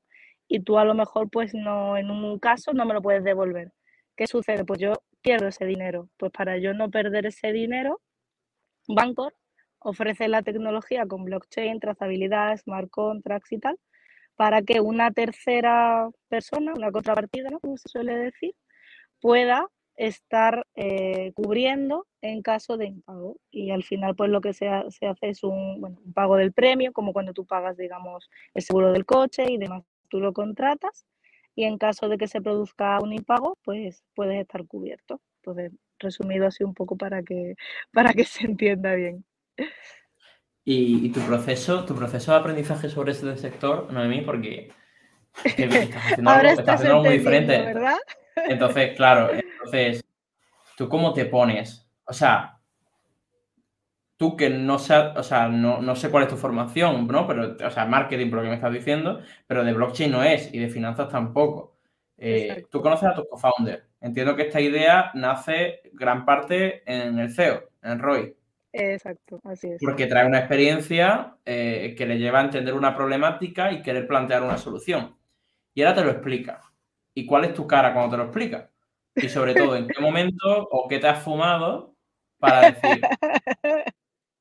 y 0.47 0.61
tú 0.61 0.77
a 0.77 0.85
lo 0.85 0.93
mejor 0.93 1.29
pues 1.29 1.53
no, 1.53 1.97
en 1.97 2.11
un 2.11 2.39
caso 2.39 2.73
no 2.73 2.85
me 2.85 2.93
lo 2.93 3.01
puedes 3.01 3.23
devolver. 3.23 3.71
¿Qué 4.15 4.27
sucede? 4.27 4.65
Pues 4.65 4.79
yo 4.79 4.93
pierdo 5.21 5.47
ese 5.47 5.65
dinero. 5.65 6.09
Pues 6.17 6.31
para 6.31 6.57
yo 6.57 6.73
no 6.73 6.91
perder 6.91 7.25
ese 7.25 7.51
dinero, 7.51 8.01
Bancor 8.87 9.35
ofrece 9.79 10.27
la 10.27 10.43
tecnología 10.43 11.05
con 11.07 11.25
blockchain, 11.25 11.79
trazabilidad, 11.79 12.57
smart 12.57 12.89
contracts 12.89 13.51
y 13.53 13.59
tal, 13.59 13.77
para 14.35 14.61
que 14.61 14.81
una 14.81 15.11
tercera 15.11 16.09
persona, 16.29 16.73
una 16.75 16.91
contrapartida, 16.91 17.49
¿no? 17.49 17.59
como 17.59 17.77
se 17.77 17.89
suele 17.89 18.15
decir, 18.17 18.53
pueda 19.21 19.67
estar 19.95 20.65
eh, 20.75 21.31
cubriendo 21.35 22.07
en 22.21 22.41
caso 22.41 22.77
de 22.77 22.87
impago. 22.87 23.37
Y 23.51 23.71
al 23.71 23.83
final, 23.83 24.15
pues 24.15 24.29
lo 24.29 24.41
que 24.41 24.53
se, 24.53 24.69
se 24.89 25.07
hace 25.07 25.29
es 25.29 25.43
un, 25.43 25.83
un, 25.83 26.13
pago 26.13 26.37
del 26.37 26.53
premio, 26.53 26.93
como 26.93 27.13
cuando 27.13 27.33
tú 27.33 27.45
pagas, 27.45 27.77
digamos, 27.77 28.29
el 28.53 28.61
seguro 28.61 28.91
del 28.91 29.05
coche 29.05 29.45
y 29.49 29.57
demás, 29.57 29.83
tú 30.09 30.19
lo 30.19 30.33
contratas. 30.33 31.05
Y 31.55 31.65
en 31.65 31.77
caso 31.77 32.09
de 32.09 32.17
que 32.17 32.27
se 32.27 32.41
produzca 32.41 32.99
un 32.99 33.13
impago, 33.13 33.57
pues 33.63 34.03
puedes 34.15 34.41
estar 34.41 34.65
cubierto. 34.65 35.21
Entonces, 35.37 35.71
resumido 35.99 36.47
así 36.47 36.63
un 36.63 36.73
poco 36.73 36.97
para 36.97 37.23
que, 37.23 37.55
para 37.93 38.13
que 38.13 38.25
se 38.25 38.45
entienda 38.45 38.95
bien. 38.95 39.23
Y, 40.65 41.09
tu 41.09 41.19
proceso, 41.21 41.85
tu 41.85 41.93
proceso 41.93 42.31
de 42.31 42.37
aprendizaje 42.37 42.89
sobre 42.89 43.11
este 43.11 43.35
sector, 43.37 43.91
Noemí, 43.91 44.21
porque 44.21 44.71
estás 45.43 45.95
haciendo, 45.95 46.31
algo, 46.31 47.01
muy 47.01 47.17
diferente. 47.17 47.61
¿verdad? 47.61 47.97
Entonces, 48.35 48.95
claro, 48.95 49.29
entonces, 49.63 50.03
¿tú 50.77 50.89
cómo 50.89 51.13
te 51.13 51.25
pones? 51.25 51.89
O 52.05 52.13
sea, 52.13 52.59
tú 54.17 54.35
que 54.35 54.49
no 54.49 54.79
sé, 54.79 54.95
o 54.95 55.23
sea, 55.23 55.47
no, 55.47 55.95
sé 55.95 56.09
cuál 56.09 56.23
es 56.23 56.29
tu 56.29 56.37
formación, 56.37 57.07
¿no? 57.07 57.27
Pero, 57.27 57.55
o 57.65 57.71
sea, 57.71 57.85
marketing, 57.85 58.29
por 58.29 58.37
lo 58.37 58.43
que 58.43 58.49
me 58.49 58.55
estás 58.55 58.73
diciendo, 58.73 59.21
pero 59.47 59.63
de 59.63 59.73
blockchain 59.73 60.11
no 60.11 60.23
es 60.23 60.53
y 60.53 60.59
de 60.59 60.69
finanzas 60.69 61.09
tampoco. 61.09 61.77
Eh, 62.17 62.65
tú 62.69 62.81
conoces 62.81 63.09
a 63.09 63.15
tu 63.15 63.27
co-founder. 63.27 63.87
Entiendo 63.99 64.35
que 64.35 64.43
esta 64.43 64.61
idea 64.61 65.11
nace 65.13 65.81
gran 65.93 66.25
parte 66.25 66.83
en 66.85 67.19
el 67.19 67.33
CEO, 67.33 67.63
en 67.81 67.99
Roy. 67.99 68.35
Exacto, 68.71 69.39
así 69.43 69.67
es. 69.67 69.81
Porque 69.81 70.07
trae 70.07 70.25
una 70.25 70.39
experiencia 70.39 71.35
eh, 71.45 71.93
que 71.97 72.05
le 72.05 72.17
lleva 72.17 72.39
a 72.39 72.45
entender 72.45 72.73
una 72.73 72.95
problemática 72.95 73.71
y 73.71 73.81
querer 73.81 74.07
plantear 74.07 74.41
una 74.41 74.57
solución. 74.57 75.15
Y 75.73 75.83
ahora 75.83 75.95
te 75.95 76.03
lo 76.03 76.11
explica. 76.11 76.61
¿Y 77.13 77.25
cuál 77.25 77.45
es 77.45 77.53
tu 77.53 77.67
cara 77.67 77.93
cuando 77.93 78.11
te 78.11 78.17
lo 78.17 78.23
explica? 78.23 78.69
Y 79.15 79.29
sobre 79.29 79.53
todo, 79.53 79.75
¿en 79.75 79.87
qué 79.87 80.01
momento 80.01 80.67
o 80.71 80.87
qué 80.87 80.99
te 80.99 81.07
has 81.07 81.23
fumado 81.23 81.95
para 82.39 82.71
decir, 82.71 83.01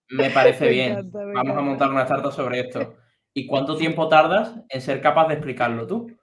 me 0.08 0.30
parece 0.30 0.68
bien, 0.68 1.10
vamos 1.12 1.56
a 1.56 1.60
montar 1.60 1.90
una 1.90 2.02
startup 2.02 2.32
sobre 2.32 2.60
esto? 2.60 2.96
¿Y 3.34 3.46
cuánto 3.46 3.76
tiempo 3.76 4.08
tardas 4.08 4.54
en 4.68 4.80
ser 4.80 5.00
capaz 5.00 5.28
de 5.28 5.34
explicarlo 5.34 5.86
tú? 5.86 6.16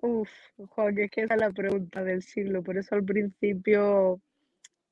Uf, 0.00 0.30
Juan, 0.68 0.98
es 0.98 1.10
que 1.10 1.22
esa 1.22 1.34
es 1.34 1.40
la 1.40 1.50
pregunta 1.50 2.04
del 2.04 2.22
siglo. 2.22 2.62
Por 2.62 2.78
eso 2.78 2.94
al 2.94 3.04
principio 3.04 4.20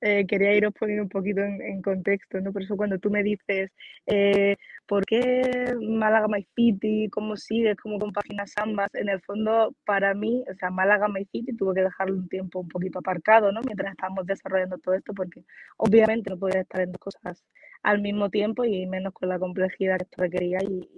eh, 0.00 0.26
quería 0.26 0.54
iros 0.54 0.72
poniendo 0.78 1.04
un 1.04 1.08
poquito 1.08 1.40
en, 1.40 1.82
contexto, 1.82 2.40
¿no? 2.40 2.52
Por 2.52 2.62
eso 2.62 2.76
cuando 2.76 2.98
tú 2.98 3.10
me 3.10 3.22
dices, 3.22 3.70
eh, 4.06 4.56
¿por 4.86 5.04
qué 5.06 5.74
Málaga 5.80 6.28
My 6.28 6.46
City? 6.54 7.08
¿Cómo 7.10 7.36
sigues? 7.36 7.76
¿Cómo 7.76 7.98
compaginas 7.98 8.52
ambas? 8.56 8.94
En 8.94 9.08
el 9.08 9.20
fondo, 9.22 9.74
para 9.84 10.14
mí, 10.14 10.44
o 10.50 10.54
sea, 10.54 10.70
Málaga 10.70 11.08
My 11.08 11.24
City 11.26 11.56
tuve 11.56 11.74
que 11.74 11.82
dejarlo 11.82 12.16
un 12.16 12.28
tiempo 12.28 12.60
un 12.60 12.68
poquito 12.68 12.98
aparcado, 12.98 13.52
¿no? 13.52 13.60
Mientras 13.62 13.92
estábamos 13.92 14.26
desarrollando 14.26 14.78
todo 14.78 14.94
esto, 14.94 15.14
porque 15.14 15.44
obviamente 15.78 16.30
no 16.30 16.38
podía 16.38 16.60
estar 16.60 16.80
en 16.82 16.92
dos 16.92 17.00
cosas 17.00 17.44
al 17.82 18.00
mismo 18.00 18.30
tiempo 18.30 18.64
y 18.64 18.86
menos 18.86 19.12
con 19.14 19.28
la 19.28 19.38
complejidad 19.38 19.98
que 19.98 20.04
esto 20.04 20.22
requería 20.22 20.58
y, 20.62 20.88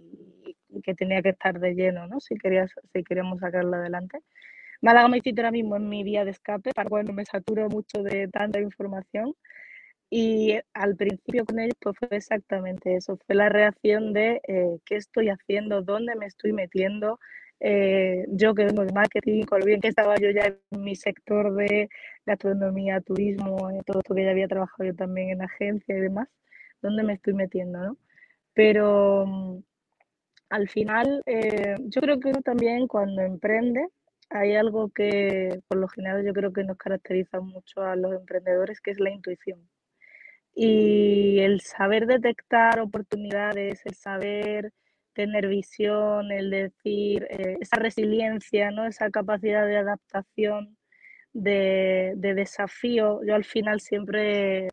y 0.70 0.82
que 0.82 0.94
tenía 0.94 1.22
que 1.22 1.30
estar 1.30 1.58
de 1.60 1.74
lleno, 1.74 2.06
¿no? 2.06 2.20
Si, 2.20 2.36
querías, 2.36 2.70
si 2.92 3.04
queríamos 3.04 3.40
sacarlo 3.40 3.76
adelante. 3.76 4.18
Málaga 4.80 5.08
me 5.08 5.20
ahora 5.36 5.50
mismo 5.50 5.76
en 5.76 5.88
mi 5.88 6.04
vía 6.04 6.24
de 6.24 6.30
escape 6.30 6.70
para 6.72 6.88
cuando 6.88 7.12
me 7.12 7.24
saturo 7.24 7.68
mucho 7.68 8.02
de 8.02 8.28
tanta 8.28 8.60
información. 8.60 9.34
Y 10.10 10.58
al 10.72 10.96
principio 10.96 11.44
con 11.44 11.58
ellos 11.58 11.74
pues 11.80 11.96
fue 11.98 12.08
exactamente 12.12 12.96
eso, 12.96 13.18
fue 13.26 13.34
la 13.36 13.48
reacción 13.50 14.12
de 14.14 14.40
eh, 14.48 14.78
qué 14.86 14.96
estoy 14.96 15.28
haciendo, 15.28 15.82
dónde 15.82 16.14
me 16.16 16.26
estoy 16.26 16.52
metiendo. 16.52 17.18
Eh, 17.60 18.24
yo 18.28 18.54
que 18.54 18.64
vengo 18.64 18.84
de 18.84 18.92
marketing, 18.92 19.42
con 19.44 19.60
lo 19.60 19.66
bien 19.66 19.80
que 19.80 19.88
estaba 19.88 20.14
yo 20.16 20.30
ya 20.30 20.46
en 20.46 20.82
mi 20.82 20.94
sector 20.96 21.54
de 21.56 21.88
gastronomía, 22.24 23.00
turismo, 23.00 23.70
eh, 23.70 23.82
todo 23.84 23.98
esto 24.00 24.14
que 24.14 24.24
ya 24.24 24.30
había 24.30 24.48
trabajado 24.48 24.84
yo 24.84 24.94
también 24.94 25.30
en 25.30 25.42
agencia 25.42 25.96
y 25.96 26.00
demás, 26.00 26.28
dónde 26.82 27.02
me 27.02 27.14
estoy 27.14 27.34
metiendo, 27.34 27.78
¿no? 27.80 27.96
Pero 28.54 29.26
mm, 29.26 29.58
al 30.50 30.68
final, 30.68 31.22
yo 31.88 32.00
creo 32.00 32.20
que 32.20 32.28
uno 32.30 32.42
también 32.42 32.86
cuando 32.88 33.22
emprende, 33.22 33.88
hay 34.30 34.56
algo 34.56 34.90
que 34.90 35.60
por 35.68 35.78
lo 35.78 35.88
general 35.88 36.24
yo 36.24 36.32
creo 36.32 36.52
que 36.52 36.64
nos 36.64 36.76
caracteriza 36.76 37.40
mucho 37.40 37.82
a 37.82 37.96
los 37.96 38.12
emprendedores, 38.14 38.80
que 38.80 38.90
es 38.90 39.00
la 39.00 39.10
intuición. 39.10 39.68
Y 40.54 41.38
el 41.40 41.60
saber 41.60 42.06
detectar 42.06 42.80
oportunidades, 42.80 43.80
el 43.86 43.94
saber 43.94 44.72
tener 45.12 45.48
visión, 45.48 46.30
el 46.32 46.50
decir, 46.50 47.26
eh, 47.30 47.56
esa 47.60 47.76
resiliencia, 47.76 48.70
¿no? 48.70 48.86
esa 48.86 49.10
capacidad 49.10 49.66
de 49.66 49.76
adaptación, 49.78 50.76
de, 51.32 52.14
de, 52.16 52.34
desafío. 52.34 53.20
Yo 53.24 53.34
al 53.34 53.44
final 53.44 53.80
siempre 53.80 54.68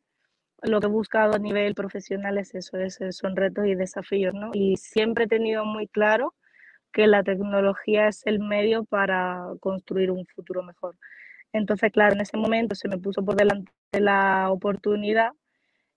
lo 0.62 0.80
que 0.80 0.88
he 0.88 0.90
buscado 0.90 1.36
a 1.36 1.40
nivel 1.40 1.76
profesional 1.76 2.38
es 2.38 2.56
eso, 2.56 2.78
es, 2.78 3.00
son 3.12 3.36
retos 3.36 3.66
y 3.66 3.76
desafíos. 3.76 4.34
¿no? 4.34 4.52
Y 4.54 4.78
siempre 4.78 5.26
he 5.26 5.28
tenido 5.28 5.66
muy 5.66 5.88
claro 5.88 6.34
que 6.96 7.08
la 7.08 7.24
tecnología 7.24 8.08
es 8.08 8.26
el 8.26 8.40
medio 8.40 8.86
para 8.86 9.48
construir 9.60 10.12
un 10.12 10.26
futuro 10.28 10.64
mejor. 10.64 10.98
Entonces, 11.54 11.92
claro, 11.92 12.16
en 12.16 12.22
ese 12.22 12.38
momento 12.38 12.76
se 12.76 12.88
me 12.90 12.98
puso 12.98 13.24
por 13.26 13.36
delante 13.36 13.72
la 14.00 14.50
oportunidad 14.52 15.34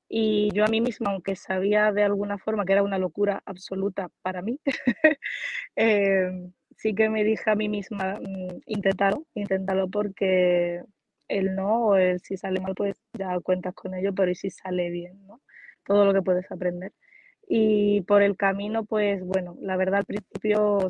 y 0.09 0.51
yo 0.55 0.65
a 0.65 0.69
mí 0.69 0.81
misma, 0.81 1.13
aunque 1.13 1.37
sabía 1.37 1.93
de 1.93 2.05
alguna 2.05 2.39
forma 2.39 2.65
que 2.65 2.73
era 2.73 2.83
una 2.83 2.99
locura 2.99 3.43
absoluta 3.47 4.11
para 4.23 4.43
mí, 4.43 4.61
eh, 5.77 6.31
sí 6.77 6.95
que 6.95 7.09
me 7.11 7.25
dije 7.25 7.51
a 7.51 7.55
mí 7.57 7.69
misma, 7.69 8.19
mm, 8.21 8.63
inténtalo, 8.67 9.27
inténtalo 9.35 9.89
porque 9.91 10.83
el 11.29 11.55
no 11.55 11.89
o 11.89 11.97
el 11.97 12.21
si 12.21 12.37
sale 12.37 12.61
mal, 12.61 12.75
pues 12.75 12.97
ya 13.15 13.39
cuentas 13.41 13.75
con 13.75 13.95
ello, 13.95 14.15
pero 14.15 14.31
y 14.31 14.35
si 14.35 14.51
sale 14.51 14.91
bien. 14.91 15.19
Todo 15.85 16.05
lo 16.07 16.15
que 16.15 16.23
puedes 16.23 16.51
aprender. 16.53 16.93
Y 17.51 18.03
por 18.03 18.23
el 18.23 18.37
camino, 18.37 18.85
pues 18.85 19.25
bueno, 19.25 19.57
la 19.63 19.77
verdad 19.77 20.01
al 20.01 20.05
principio 20.05 20.81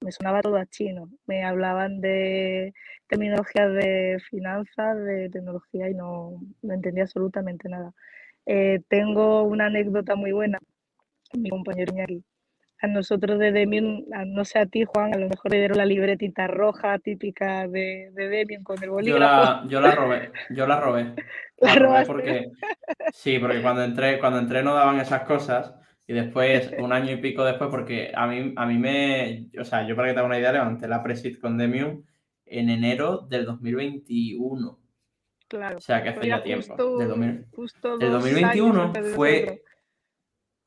me 0.00 0.12
sonaba 0.12 0.42
todo 0.42 0.56
a 0.56 0.66
chino. 0.66 1.08
Me 1.26 1.44
hablaban 1.44 2.02
de 2.02 2.74
terminologías 3.06 3.72
de 3.72 4.18
finanzas, 4.28 5.02
de 5.02 5.30
tecnología 5.30 5.88
y 5.88 5.94
no, 5.94 6.42
no 6.60 6.74
entendía 6.74 7.04
absolutamente 7.04 7.70
nada. 7.70 7.92
Eh, 8.44 8.82
tengo 8.88 9.44
una 9.44 9.66
anécdota 9.66 10.14
muy 10.14 10.32
buena, 10.32 10.58
mi 11.32 11.48
compañero 11.48 11.94
Iñaki. 11.94 12.22
A 12.82 12.86
nosotros 12.86 13.38
de 13.38 13.50
Demian, 13.50 14.04
no 14.26 14.44
sé 14.44 14.58
a 14.58 14.66
ti, 14.66 14.84
Juan, 14.84 15.14
a 15.14 15.16
lo 15.16 15.30
mejor 15.30 15.52
le 15.52 15.58
dieron 15.58 15.78
la 15.78 15.86
libretita 15.86 16.46
roja 16.46 16.98
típica 16.98 17.66
de, 17.66 18.10
de 18.12 18.28
Demian 18.28 18.62
con 18.62 18.82
el 18.82 18.90
bolígrafo. 18.90 19.66
Yo 19.68 19.80
la, 19.80 19.94
robé, 19.94 20.30
yo 20.50 20.66
la 20.66 20.80
robé. 20.80 21.14
La, 21.56 21.76
robé 21.76 22.04
porque, 22.04 22.50
sí, 23.12 23.38
porque 23.38 23.62
cuando 23.62 23.84
entré, 23.84 24.18
cuando 24.18 24.40
entré 24.40 24.62
no 24.62 24.74
daban 24.74 24.98
esas 24.98 25.22
cosas 25.22 25.72
y 26.06 26.12
después, 26.12 26.70
un 26.78 26.92
año 26.92 27.12
y 27.12 27.16
pico 27.16 27.44
después, 27.44 27.70
porque 27.70 28.12
a 28.14 28.26
mí, 28.26 28.52
a 28.56 28.66
mí 28.66 28.78
me. 28.78 29.48
O 29.58 29.64
sea, 29.64 29.86
yo 29.86 29.96
para 29.96 30.08
que 30.08 30.14
te 30.14 30.20
haga 30.20 30.28
una 30.28 30.38
idea, 30.38 30.52
levanté 30.52 30.86
la 30.86 31.02
Presit 31.02 31.40
con 31.40 31.56
Demium 31.56 32.02
en 32.44 32.68
enero 32.68 33.26
del 33.28 33.46
2021. 33.46 34.78
Claro. 35.48 35.78
O 35.78 35.80
sea, 35.80 36.02
que 36.02 36.10
hace 36.10 36.26
ya 36.26 36.42
tiempo. 36.42 36.98
del, 36.98 37.08
2021 37.08 38.92
fue. 39.14 39.62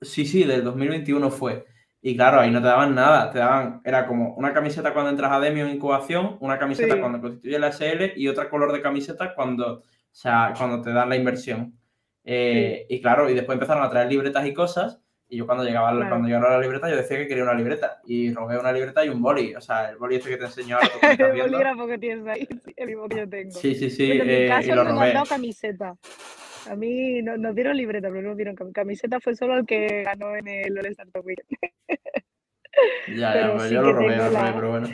Sí, 0.01 0.25
sí, 0.25 0.43
del 0.43 0.63
2021 0.63 1.29
fue. 1.29 1.65
Y 2.01 2.15
claro, 2.15 2.39
ahí 2.39 2.49
no 2.49 2.61
te 2.61 2.67
daban 2.67 2.95
nada, 2.95 3.31
te 3.31 3.39
daban, 3.39 3.81
era 3.83 4.07
como 4.07 4.33
una 4.35 4.53
camiseta 4.53 4.93
cuando 4.93 5.11
entras 5.11 5.31
a 5.31 5.39
Demium 5.39 5.67
incubación, 5.67 6.37
una 6.39 6.57
camiseta 6.57 6.99
cuando 6.99 7.19
constituye 7.19 7.59
la 7.59 7.71
SL 7.71 8.13
y 8.15 8.27
otra 8.27 8.49
color 8.49 8.71
de 8.71 8.81
camiseta 8.81 9.33
cuando, 9.35 9.79
o 9.79 9.83
sea, 10.11 10.53
cuando 10.57 10.81
te 10.81 10.91
dan 10.91 11.09
la 11.09 11.15
inversión. 11.15 11.77
Eh, 12.23 12.85
y 12.89 13.01
claro, 13.01 13.29
y 13.29 13.33
después 13.33 13.55
empezaron 13.55 13.83
a 13.83 13.89
traer 13.89 14.09
libretas 14.09 14.45
y 14.45 14.53
cosas 14.53 15.01
y 15.29 15.37
yo 15.37 15.45
cuando 15.45 15.65
llegaba 15.65 15.91
cuando 16.07 16.27
llegaba 16.27 16.51
la 16.51 16.61
libreta, 16.61 16.89
yo 16.89 16.95
decía 16.95 17.17
que 17.17 17.27
quería 17.27 17.43
una 17.43 17.53
libreta. 17.53 18.01
Y 18.05 18.33
robé 18.33 18.57
una 18.57 18.71
libreta 18.71 19.05
y 19.05 19.09
un 19.09 19.21
boli. 19.21 19.53
O 19.55 19.61
sea, 19.61 19.89
el 19.89 19.97
boli 19.97 20.15
este 20.15 20.29
que 20.29 20.37
te 20.37 20.45
enseñó 20.45 20.77
ahora. 20.77 20.89
el 21.35 21.41
bolígrafo 21.41 21.87
que 21.87 21.97
tienes 21.97 22.27
ahí, 22.27 22.47
el 22.75 22.87
mismo 22.87 23.09
que 23.09 23.17
yo 23.17 23.29
tengo. 23.29 23.51
Sí, 23.51 23.75
sí, 23.75 23.89
sí. 23.89 24.11
en 24.11 24.27
mi 24.27 24.33
eh, 24.33 24.47
caso 24.47 24.71
y 24.71 24.75
lo 24.75 24.83
robé. 24.85 25.13
me 25.13 25.19
han 25.19 25.25
camiseta. 25.25 25.95
A 26.69 26.75
mí 26.75 27.21
no, 27.21 27.37
nos 27.37 27.55
dieron 27.55 27.75
libreta, 27.75 28.07
pero 28.09 28.21
no 28.21 28.29
nos 28.29 28.37
dieron 28.37 28.55
camiseta. 28.55 29.19
Fue 29.19 29.35
solo 29.35 29.57
el 29.57 29.65
que 29.65 30.03
ganó 30.03 30.35
en 30.35 30.47
el 30.47 30.77
All 30.77 30.85
Star 30.87 31.07
ya, 33.07 33.33
ya, 33.33 33.53
pues 33.53 33.71
yo 33.71 33.81
lo 33.81 33.93
robé, 33.93 34.15
lo 34.17 34.29
robé, 34.29 34.51
pero 34.53 34.69
bueno. 34.69 34.87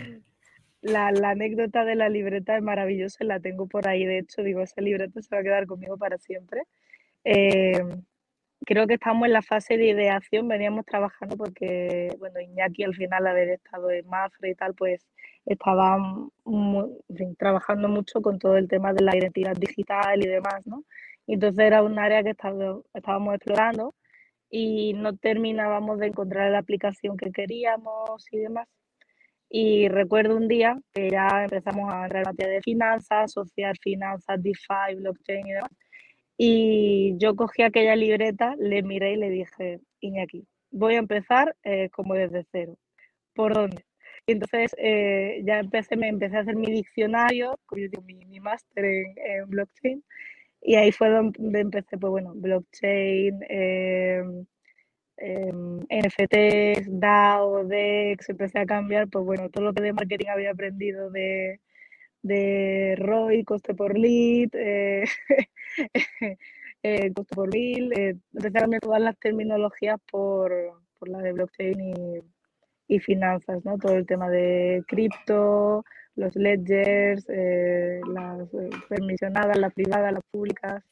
La, 0.82 1.12
la, 1.12 1.32
anécdota 1.32 1.86
de 1.86 1.96
la 1.96 2.10
libreta 2.10 2.58
es 2.58 2.64
maravillosa, 2.64 3.24
la 3.24 3.40
tengo 3.40 3.68
por 3.68 3.88
ahí. 3.88 4.06
De 4.06 4.20
hecho, 4.20 4.42
digo, 4.42 4.62
esa 4.62 4.82
libreta 4.82 5.22
se 5.22 5.36
va 5.36 5.42
a 5.42 5.44
quedar 5.44 5.66
conmigo 5.66 5.98
para 5.98 6.18
siempre. 6.18 6.64
Eh, 7.24 7.82
creo 8.66 8.88
que 8.88 8.96
estamos 8.96 9.26
en 9.28 9.34
la 9.34 9.42
fase 9.42 9.78
de 9.78 9.90
ideación, 9.90 10.48
veníamos 10.48 10.86
trabajando 10.86 11.38
porque, 11.38 12.10
bueno, 12.20 12.40
Iñaki 12.40 12.84
al 12.84 12.96
final 12.96 13.28
haber 13.28 13.50
estado 13.50 13.92
en 13.92 14.08
Mafre 14.08 14.52
y 14.52 14.56
tal, 14.56 14.74
pues 14.76 15.06
estaba 15.46 15.98
trabajando 17.38 17.88
mucho 17.90 18.22
con 18.22 18.40
todo 18.40 18.58
el 18.58 18.68
tema 18.68 18.94
de 18.94 19.04
la 19.04 19.16
identidad 19.18 19.56
digital 19.56 20.24
y 20.24 20.28
demás, 20.28 20.66
¿no? 20.66 20.84
entonces 21.28 21.66
era 21.66 21.84
un 21.84 22.00
área 22.00 22.24
que 22.24 22.32
estábamos 22.32 23.36
explorando 23.36 23.96
y 24.50 24.94
no 24.94 25.16
terminábamos 25.18 26.00
de 26.00 26.08
encontrar 26.08 26.52
la 26.52 26.60
aplicación 26.60 27.18
que 27.18 27.32
queríamos 27.32 28.26
y 28.32 28.40
demás. 28.40 28.68
Y 29.50 29.88
recuerdo 29.88 30.36
un 30.36 30.48
día 30.48 30.80
que 30.94 31.10
ya 31.10 31.28
empezamos 31.44 31.92
a 31.94 32.04
entrar 32.04 32.24
en 32.24 32.30
materia 32.30 32.54
de 32.54 32.62
finanzas, 32.62 33.26
asociar 33.26 33.76
finanzas, 33.80 34.42
DeFi, 34.42 34.96
blockchain 34.98 35.48
y 35.48 35.52
demás. 35.54 35.72
Y 36.38 37.16
yo 37.18 37.36
cogí 37.36 37.64
aquella 37.64 37.96
libreta, 37.96 38.56
le 38.58 38.84
miré 38.84 39.14
y 39.14 39.18
le 39.18 39.30
dije, 39.30 39.80
Iñaki, 40.02 40.48
voy 40.72 40.96
a 40.96 41.00
empezar 41.00 41.56
eh, 41.64 41.90
como 41.92 42.16
desde 42.16 42.46
cero. 42.52 42.78
¿Por 43.36 43.54
dónde? 43.54 43.86
Entonces 44.28 44.76
eh, 44.78 45.42
ya 45.46 45.60
empecé, 45.60 45.98
me 45.98 46.08
empecé 46.10 46.38
a 46.38 46.42
hacer 46.42 46.56
mi 46.56 46.72
diccionario, 46.72 47.60
mi, 48.06 48.26
mi 48.26 48.40
máster 48.40 48.86
en, 48.86 49.50
blockchain, 49.50 50.04
y 50.62 50.76
ahí 50.76 50.92
fue 50.92 51.10
donde 51.10 51.60
empecé, 51.60 51.98
pues 51.98 52.12
bueno, 52.12 52.34
blockchain, 52.36 53.40
em, 53.50 54.46
em, 55.18 55.80
NFTs, 55.90 56.88
DAO, 57.00 57.66
DEX, 57.66 58.30
empecé 58.30 58.60
a 58.60 58.66
cambiar, 58.66 59.10
pues 59.10 59.26
bueno, 59.26 59.50
todo 59.50 59.66
lo 59.66 59.74
que 59.74 59.84
de 59.84 59.94
marketing 59.94 60.28
había 60.30 60.52
aprendido 60.52 61.10
de, 61.12 61.60
de 62.24 62.96
ROI, 62.98 63.44
coste 63.44 63.76
por 63.76 63.98
lead, 63.98 64.50
eh, 64.54 65.04
eh, 66.84 67.14
coste 67.14 67.36
por 67.36 67.54
lead, 67.54 67.92
eh, 67.98 68.16
todas 68.82 69.02
las 69.02 69.18
terminologías 69.20 70.00
por, 70.10 70.52
por 70.98 71.10
la 71.10 71.20
de 71.20 71.34
blockchain 71.34 71.80
y, 71.80 72.96
y, 72.96 73.00
finanzas, 73.00 73.64
¿no? 73.66 73.78
Todo 73.78 73.94
el 73.94 74.06
tema 74.06 74.30
de 74.30 74.84
cripto, 74.88 75.84
los 76.16 76.36
ledgers, 76.36 77.26
eh, 77.30 78.00
las 78.08 78.50
permisionadas, 78.88 79.58
las 79.58 79.74
privadas, 79.74 80.14
las 80.14 80.24
públicas. 80.32 80.84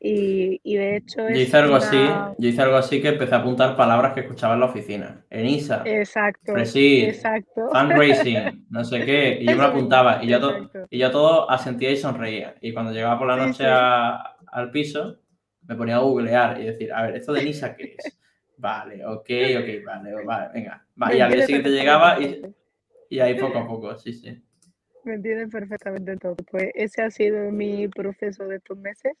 Y, 0.00 0.60
y, 0.62 0.76
de 0.76 0.96
hecho. 0.96 1.28
Yo 1.28 1.34
hice 1.34 1.56
algo 1.56 1.74
así, 1.74 1.96
yo 2.38 2.48
hice 2.48 2.62
algo 2.62 2.76
así 2.76 3.02
que 3.02 3.08
empecé 3.08 3.34
a 3.34 3.38
apuntar 3.38 3.76
palabras 3.76 4.12
que 4.12 4.20
escuchaba 4.20 4.54
en 4.54 4.60
la 4.60 4.66
oficina. 4.66 5.24
ENISA, 5.28 5.82
exacto, 5.84 6.52
Presid, 6.52 7.08
exacto. 7.08 7.68
fundraising, 7.72 8.66
no 8.70 8.84
sé 8.84 9.04
qué. 9.04 9.38
Y 9.40 9.46
yo 9.46 9.56
me 9.56 9.64
apuntaba. 9.64 10.22
Y 10.22 10.28
yo, 10.28 10.40
todo, 10.40 10.70
y 10.88 10.98
yo 10.98 11.10
todo 11.10 11.50
asentía 11.50 11.90
y 11.90 11.96
sonreía. 11.96 12.54
Y 12.60 12.72
cuando 12.72 12.92
llegaba 12.92 13.18
por 13.18 13.28
la 13.28 13.36
noche 13.36 13.64
al 13.66 14.70
piso, 14.70 15.18
me 15.66 15.74
ponía 15.74 15.96
a 15.96 16.00
googlear 16.00 16.60
y 16.60 16.66
decir, 16.66 16.92
a 16.92 17.02
ver, 17.02 17.16
¿esto 17.16 17.32
de 17.32 17.40
ENISA 17.40 17.74
qué 17.74 17.96
es? 17.98 18.18
Vale, 18.56 19.04
ok, 19.04 19.30
ok, 19.58 19.84
vale, 19.84 20.24
vale, 20.24 20.50
venga. 20.52 20.86
y 21.12 21.20
al 21.20 21.32
día 21.32 21.46
siguiente 21.46 21.70
llegaba 21.70 22.20
y, 22.20 22.42
y 23.10 23.20
ahí 23.20 23.34
poco 23.34 23.58
a 23.58 23.66
poco, 23.66 23.96
sí, 23.96 24.12
sí. 24.12 24.42
Me 25.04 25.14
entiendes 25.14 25.48
perfectamente 25.50 26.16
todo. 26.16 26.36
Pues 26.50 26.70
ese 26.74 27.02
ha 27.02 27.10
sido 27.10 27.50
mi 27.50 27.88
proceso 27.88 28.46
de 28.46 28.56
estos 28.56 28.76
meses 28.78 29.12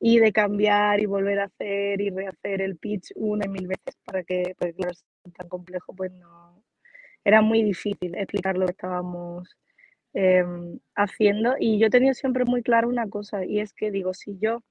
y 0.00 0.18
de 0.20 0.32
cambiar 0.32 1.00
y 1.00 1.06
volver 1.06 1.40
a 1.40 1.44
hacer 1.44 2.00
y 2.00 2.10
rehacer 2.10 2.62
el 2.62 2.76
pitch 2.76 3.12
una 3.16 3.46
y 3.46 3.48
mil 3.48 3.66
veces 3.66 3.96
para 4.04 4.22
que, 4.24 4.54
pues 4.58 4.74
claro, 4.76 4.94
tan 5.36 5.48
complejo, 5.48 5.94
pues 5.94 6.12
no, 6.12 6.62
era 7.24 7.42
muy 7.42 7.62
difícil 7.62 8.14
explicar 8.16 8.56
lo 8.56 8.66
que 8.66 8.72
estábamos 8.72 9.56
em, 10.14 10.78
haciendo. 10.96 11.56
Y 11.58 11.78
yo 11.78 11.88
he 11.88 11.90
tenido 11.90 12.14
siempre 12.14 12.44
muy 12.44 12.62
claro 12.62 12.88
una 12.88 13.08
cosa 13.08 13.44
y 13.44 13.60
es 13.60 13.72
que 13.74 13.90
digo, 13.90 14.14
si 14.14 14.38
yo 14.38 14.62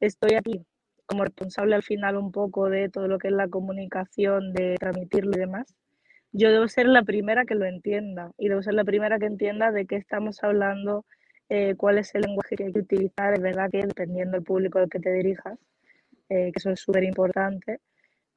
estoy 0.00 0.34
aquí 0.34 0.64
como 1.06 1.24
responsable 1.24 1.74
al 1.74 1.82
final 1.82 2.16
un 2.16 2.32
poco 2.32 2.68
de 2.70 2.88
todo 2.90 3.08
lo 3.08 3.18
que 3.18 3.28
es 3.28 3.34
la 3.34 3.48
comunicación, 3.48 4.52
de 4.52 4.76
transmitirlo 4.78 5.32
y 5.36 5.40
demás, 5.40 5.74
yo 6.32 6.50
debo 6.52 6.68
ser 6.68 6.86
la 6.86 7.02
primera 7.02 7.44
que 7.46 7.54
lo 7.54 7.64
entienda 7.66 8.32
y 8.38 8.48
debo 8.48 8.62
ser 8.62 8.74
la 8.74 8.84
primera 8.84 9.18
que 9.18 9.26
entienda 9.26 9.72
de 9.72 9.86
qué 9.86 9.96
estamos 9.96 10.42
hablando, 10.44 11.06
eh, 11.48 11.74
cuál 11.76 11.98
es 11.98 12.14
el 12.14 12.22
lenguaje 12.22 12.56
que 12.56 12.64
hay 12.64 12.72
que 12.72 12.80
utilizar. 12.80 13.34
Es 13.34 13.40
verdad 13.40 13.70
que 13.70 13.78
dependiendo 13.86 14.32
del 14.32 14.44
público 14.44 14.78
al 14.78 14.88
que 14.88 15.00
te 15.00 15.12
dirijas, 15.12 15.58
eh, 16.28 16.52
que 16.52 16.58
eso 16.58 16.70
es 16.70 16.80
súper 16.80 17.04
importante, 17.04 17.80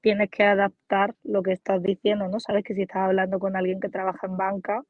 tienes 0.02 0.30
que 0.30 0.43
adaptar 0.43 1.15
lo 1.24 1.43
que 1.43 1.54
estás 1.54 1.82
diciendo, 1.84 2.28
¿no? 2.28 2.39
Sabes 2.39 2.63
que 2.63 2.74
si 2.76 2.84
estás 2.84 3.04
hablando 3.04 3.39
con 3.39 3.56
alguien 3.56 3.80
que 3.80 3.89
trabaja 3.89 4.28
en 4.28 4.38
banca, 4.38 4.84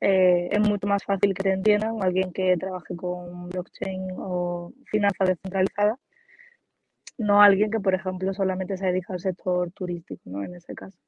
eh, 0.00 0.48
es 0.52 0.60
mucho 0.60 0.86
más 0.86 1.04
fácil 1.04 1.34
que 1.34 1.42
te 1.42 1.52
entiendan, 1.52 2.02
alguien 2.02 2.32
que 2.32 2.56
trabaje 2.56 2.96
con 2.96 3.48
blockchain 3.48 4.08
o 4.18 4.72
finanzas 4.90 5.28
descentralizadas, 5.28 5.98
no 7.18 7.40
alguien 7.42 7.70
que, 7.70 7.80
por 7.80 7.94
ejemplo, 7.94 8.32
solamente 8.34 8.76
se 8.76 8.86
dedica 8.86 9.12
al 9.12 9.20
sector 9.20 9.70
turístico, 9.72 10.22
¿no? 10.26 10.44
En 10.44 10.54
ese 10.54 10.74
caso. 10.74 10.98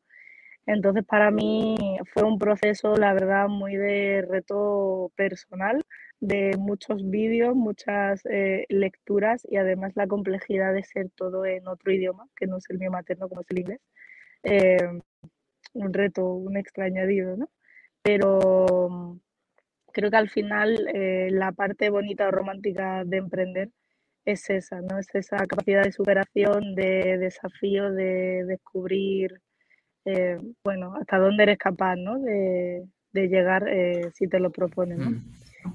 Entonces, 0.66 1.04
para 1.04 1.30
mí 1.30 1.76
fue 2.12 2.24
un 2.24 2.38
proceso, 2.38 2.96
la 2.96 3.12
verdad, 3.14 3.48
muy 3.48 3.76
de 3.76 4.24
reto 4.28 5.12
personal, 5.16 5.82
de 6.20 6.56
muchos 6.58 7.08
vídeos, 7.08 7.54
muchas 7.54 8.24
eh, 8.26 8.66
lecturas 8.68 9.46
y 9.48 9.56
además 9.56 9.92
la 9.96 10.06
complejidad 10.06 10.74
de 10.74 10.84
ser 10.84 11.10
todo 11.10 11.44
en 11.46 11.68
otro 11.68 11.92
idioma, 11.92 12.28
que 12.36 12.46
no 12.46 12.58
es 12.58 12.64
el 12.70 12.78
mío 12.78 12.90
materno 12.90 13.28
como 13.28 13.42
es 13.42 13.46
el 13.50 13.58
inglés. 13.60 13.80
Eh, 14.42 14.78
un 15.74 15.92
reto, 15.92 16.24
un 16.26 16.56
extrañadido, 16.56 17.36
¿no? 17.36 17.50
Pero 18.02 19.18
creo 19.92 20.10
que 20.10 20.16
al 20.16 20.30
final 20.30 20.88
eh, 20.94 21.28
la 21.30 21.52
parte 21.52 21.90
bonita 21.90 22.28
o 22.28 22.30
romántica 22.30 23.04
de 23.04 23.16
emprender 23.18 23.70
es 24.24 24.50
esa, 24.50 24.80
¿no? 24.80 24.98
Es 24.98 25.08
esa 25.14 25.38
capacidad 25.46 25.84
de 25.84 25.92
superación, 25.92 26.74
de 26.74 27.18
desafío, 27.18 27.92
de 27.92 28.44
descubrir 28.46 29.40
eh, 30.06 30.38
bueno, 30.62 30.94
hasta 31.00 31.18
dónde 31.18 31.42
eres 31.42 31.58
capaz, 31.58 31.96
¿no? 31.96 32.18
De, 32.18 32.86
llegar 33.12 33.66
eh, 33.66 34.10
si 34.12 34.28
te 34.28 34.38
lo 34.38 34.50
propones, 34.50 34.98
¿no? 34.98 35.10
Mm. 35.10 35.24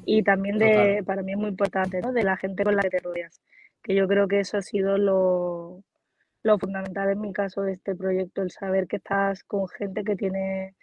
Y 0.05 0.23
también 0.23 0.57
de, 0.57 1.03
para 1.05 1.23
mí 1.23 1.33
es 1.33 1.37
muy 1.37 1.49
importante, 1.49 2.01
¿no? 2.01 2.11
De 2.11 2.23
la 2.23 2.37
gente 2.37 2.63
con 2.63 2.75
la 2.75 2.81
que 2.81 2.89
te 2.89 2.99
rodeas, 2.99 3.41
que 3.83 3.95
yo 3.95 4.07
creo 4.07 4.27
que 4.27 4.39
eso 4.39 4.57
ha 4.57 4.61
sido 4.61 4.97
lo, 4.97 5.83
lo 6.43 6.59
fundamental 6.59 7.09
en 7.09 7.21
mi 7.21 7.33
caso 7.33 7.61
de 7.61 7.73
este 7.73 7.95
proyecto, 7.95 8.41
el 8.41 8.51
saber 8.51 8.87
que 8.87 8.97
estás 8.97 9.43
con 9.43 9.67
gente 9.67 10.03
que 10.03 10.15
tiene 10.15 10.75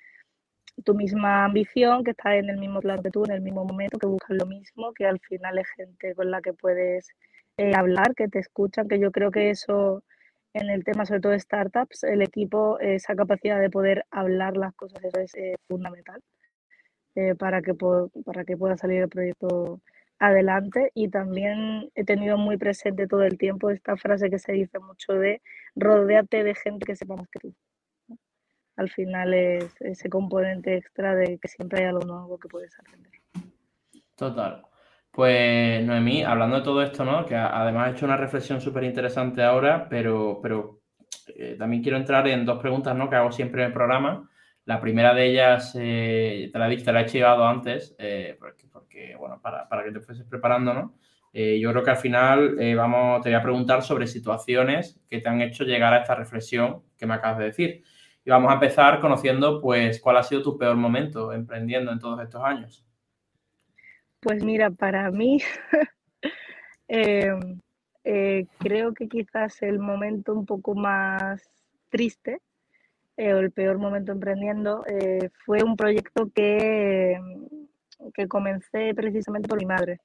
tu 0.85 0.95
misma 0.95 1.45
ambición, 1.45 2.05
que 2.05 2.13
está 2.13 2.37
en 2.37 2.51
el 2.51 2.59
mismo 2.59 2.81
plan 2.81 3.03
que 3.03 3.11
tú, 3.11 3.25
en 3.25 3.33
el 3.33 3.41
mismo 3.41 3.65
momento, 3.65 3.99
que 3.99 4.07
buscan 4.07 4.39
lo 4.39 4.47
mismo, 4.47 4.93
que 4.93 5.07
al 5.07 5.19
final 5.21 5.59
es 5.59 5.69
gente 5.77 6.15
con 6.15 6.31
la 6.31 6.41
que 6.41 6.53
puedes 6.53 7.09
eh, 7.57 7.75
hablar, 7.75 8.15
que 8.15 8.29
te 8.29 8.39
escuchan, 8.39 8.89
que 8.89 9.01
yo 9.01 9.11
creo 9.11 9.31
que 9.31 9.51
eso 9.51 10.05
en 10.55 10.71
el 10.71 10.85
tema 10.85 11.05
sobre 11.05 11.21
todo 11.21 11.33
de 11.33 11.41
startups, 11.41 12.05
el 12.05 12.23
equipo, 12.23 12.79
esa 12.81 13.15
capacidad 13.15 13.61
de 13.61 13.71
poder 13.71 14.05
hablar 14.11 14.57
las 14.57 14.75
cosas, 14.75 15.03
eso 15.05 15.21
es 15.21 15.35
eh, 15.35 15.55
fundamental 15.69 16.23
eh, 17.19 17.35
para, 17.35 17.63
que 17.63 17.75
para 17.75 18.45
que 18.45 18.57
pueda 18.57 18.77
salir 18.77 19.03
el 19.03 19.09
proyecto 19.09 19.81
adelante. 20.21 20.93
Y 20.95 21.09
también 21.09 21.91
he 21.97 22.05
tenido 22.05 22.39
muy 22.39 22.57
presente 22.57 23.09
todo 23.09 23.25
el 23.25 23.37
tiempo 23.39 23.71
esta 23.71 23.97
frase 23.97 24.31
que 24.31 24.39
se 24.39 24.53
dice 24.53 24.79
mucho 24.79 25.15
de 25.15 25.43
rodeate 25.75 26.45
de 26.45 26.55
gente 26.55 26.87
que 26.87 26.95
sepa 26.95 27.17
más 27.17 27.29
que 27.29 27.41
tú. 27.41 27.55
Al 28.77 28.89
final 28.89 29.35
es 29.35 29.75
ese 29.81 30.09
componente 30.09 30.77
extra 30.77 31.17
de 31.17 31.39
que 31.39 31.49
siempre 31.49 31.81
hay 31.81 31.87
algo 31.87 32.07
nuevo 32.07 32.39
que 32.39 32.47
puedes 32.47 32.79
aprender. 32.79 33.13
Total. 34.15 34.63
Pues 35.11 35.85
Noemí, 35.85 36.23
hablando 36.23 36.59
de 36.59 36.63
todo 36.63 36.83
esto, 36.85 37.05
¿no? 37.05 37.27
Que 37.27 37.35
además 37.35 37.89
he 37.89 37.97
hecho 37.97 38.07
una 38.07 38.17
reflexión 38.17 38.61
súper 38.61 38.85
interesante 38.85 39.43
ahora, 39.43 39.89
pero, 39.89 40.39
pero 40.41 40.83
eh, 41.35 41.57
también 41.59 41.83
quiero 41.83 41.99
entrar 41.99 42.29
en 42.29 42.47
dos 42.47 42.61
preguntas, 42.61 42.95
¿no? 42.95 43.11
Que 43.11 43.17
hago 43.17 43.33
siempre 43.33 43.63
en 43.63 43.69
el 43.69 43.73
programa. 43.73 44.31
La 44.69 44.83
primera 44.83 45.15
de 45.15 45.31
ellas, 45.31 45.75
eh, 45.81 46.51
te 46.53 46.59
la 46.59 46.67
he 46.67 46.71
dicho, 46.71 46.85
te 46.85 46.93
la 46.93 47.01
he 47.01 47.09
llegado 47.09 47.47
antes, 47.47 47.97
eh, 47.99 48.37
porque, 48.71 49.17
bueno, 49.17 49.41
para, 49.41 49.67
para, 49.67 49.83
que 49.83 49.93
te 49.93 50.01
fueses 50.01 50.27
preparando, 50.27 50.75
¿no? 50.75 50.95
yo 51.33 51.71
creo 51.71 51.83
que 51.85 51.91
al 51.91 51.97
final 51.97 52.57
vamos, 52.77 53.23
te 53.23 53.31
voy 53.31 53.39
a 53.39 53.43
preguntar 53.43 53.83
sobre 53.83 54.07
situaciones 54.07 55.01
que 55.09 55.21
te 55.21 55.29
han 55.29 55.41
hecho 55.41 55.65
llegar 55.65 55.95
a 55.95 56.03
esta 56.03 56.15
reflexión 56.17 56.83
que 56.99 57.07
me 57.07 57.15
acabas 57.15 57.39
de 57.39 57.45
decir. 57.45 57.83
Y 58.25 58.31
vamos 58.31 58.51
a 58.51 58.55
empezar 58.55 59.01
conociendo, 59.01 59.61
pues, 59.63 60.01
cuál 60.01 60.19
ha 60.19 60.23
sido 60.23 60.43
tu 60.43 60.59
peor 60.59 60.77
momento 60.77 61.33
emprendiendo 61.33 61.91
en 61.91 61.99
todos 61.99 62.21
estos 62.21 62.43
años. 62.43 62.85
Pues 64.21 64.45
mira, 64.45 64.71
para 64.71 65.11
mí 65.11 65.39
eh, 66.89 67.33
creo 68.59 68.93
que 68.93 69.09
quizás 69.09 69.63
el 69.63 69.79
momento 69.79 70.35
un 70.35 70.45
poco 70.45 70.75
más 70.75 71.41
triste 71.89 72.41
eh, 73.19 73.35
o 73.35 73.39
el 73.39 73.51
peor 73.53 73.79
momento 73.79 74.13
emprendiendo 74.13 74.85
eh, 74.87 75.31
fue 75.45 75.63
un 75.63 75.77
proyecto 75.77 76.31
que, 76.35 77.19
que 78.15 78.29
comencé 78.29 78.95
precisamente 78.95 79.49
por 79.49 79.59
mi 79.59 79.67
madre. 79.67 80.01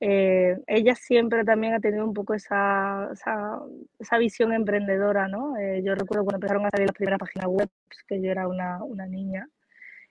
ella 0.00 0.94
siempre 0.94 1.44
también 1.44 1.74
ha 1.74 1.80
tenido 1.80 2.04
un 2.04 2.12
poco 2.14 2.34
esa, 2.34 3.08
esa, 3.12 4.18
visión 4.18 4.52
emprendedora, 4.52 5.28
¿no? 5.28 5.54
yo 5.82 5.94
recuerdo 5.94 6.24
cuando 6.24 6.36
empezaron 6.36 6.66
a 6.66 6.70
salir 6.70 6.88
las 6.88 6.96
primeras 6.96 7.18
páginas 7.20 7.48
web, 7.48 7.68
que 8.08 8.20
yo 8.20 8.30
era 8.30 8.46
una, 8.48 8.84
una 8.84 9.06
niña, 9.06 9.48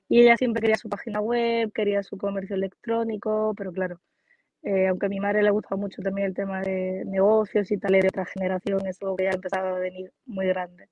y 0.09 0.21
ella 0.21 0.37
siempre 0.37 0.61
quería 0.61 0.77
su 0.77 0.89
página 0.89 1.21
web, 1.21 1.71
quería 1.73 2.03
su 2.03 2.17
comercio 2.17 2.55
electrónico, 2.55 3.53
pero 3.57 3.71
claro, 3.71 3.99
eh, 4.63 4.87
aunque 4.87 5.07
a 5.07 5.09
mi 5.09 5.19
madre 5.19 5.43
le 5.43 5.51
gustaba 5.51 5.79
mucho 5.79 6.01
también 6.01 6.27
el 6.27 6.33
tema 6.33 6.61
de 6.61 7.03
negocios 7.05 7.69
y 7.71 7.77
tal, 7.77 7.93
de 7.93 8.07
otra 8.07 8.25
generación, 8.25 8.85
eso 8.87 9.15
que 9.15 9.25
ya 9.25 9.31
empezaba 9.31 9.75
a 9.75 9.79
venir 9.79 10.11
muy 10.25 10.47
grande. 10.47 10.87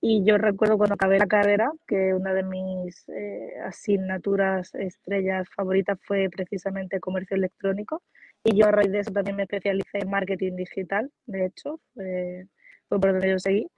Y 0.00 0.24
yo 0.24 0.36
recuerdo 0.38 0.76
cuando 0.76 0.94
acabé 0.94 1.18
la 1.18 1.26
carrera, 1.26 1.72
que 1.86 2.12
una 2.14 2.34
de 2.34 2.42
mis 2.42 3.08
eh, 3.08 3.54
asignaturas 3.64 4.74
estrellas 4.74 5.48
favoritas 5.54 5.98
fue 6.02 6.28
precisamente 6.30 7.00
comercio 7.00 7.36
electrónico. 7.36 8.02
Y 8.44 8.56
yo 8.56 8.66
a 8.66 8.72
raíz 8.72 8.92
de 8.92 9.00
eso 9.00 9.10
también 9.10 9.36
me 9.36 9.44
especialicé 9.44 9.98
en 9.98 10.10
marketing 10.10 10.54
digital, 10.56 11.10
de 11.26 11.46
hecho, 11.46 11.80
fue 11.94 13.00
por 13.00 13.12
donde 13.12 13.30
yo 13.30 13.38
seguí. 13.38 13.68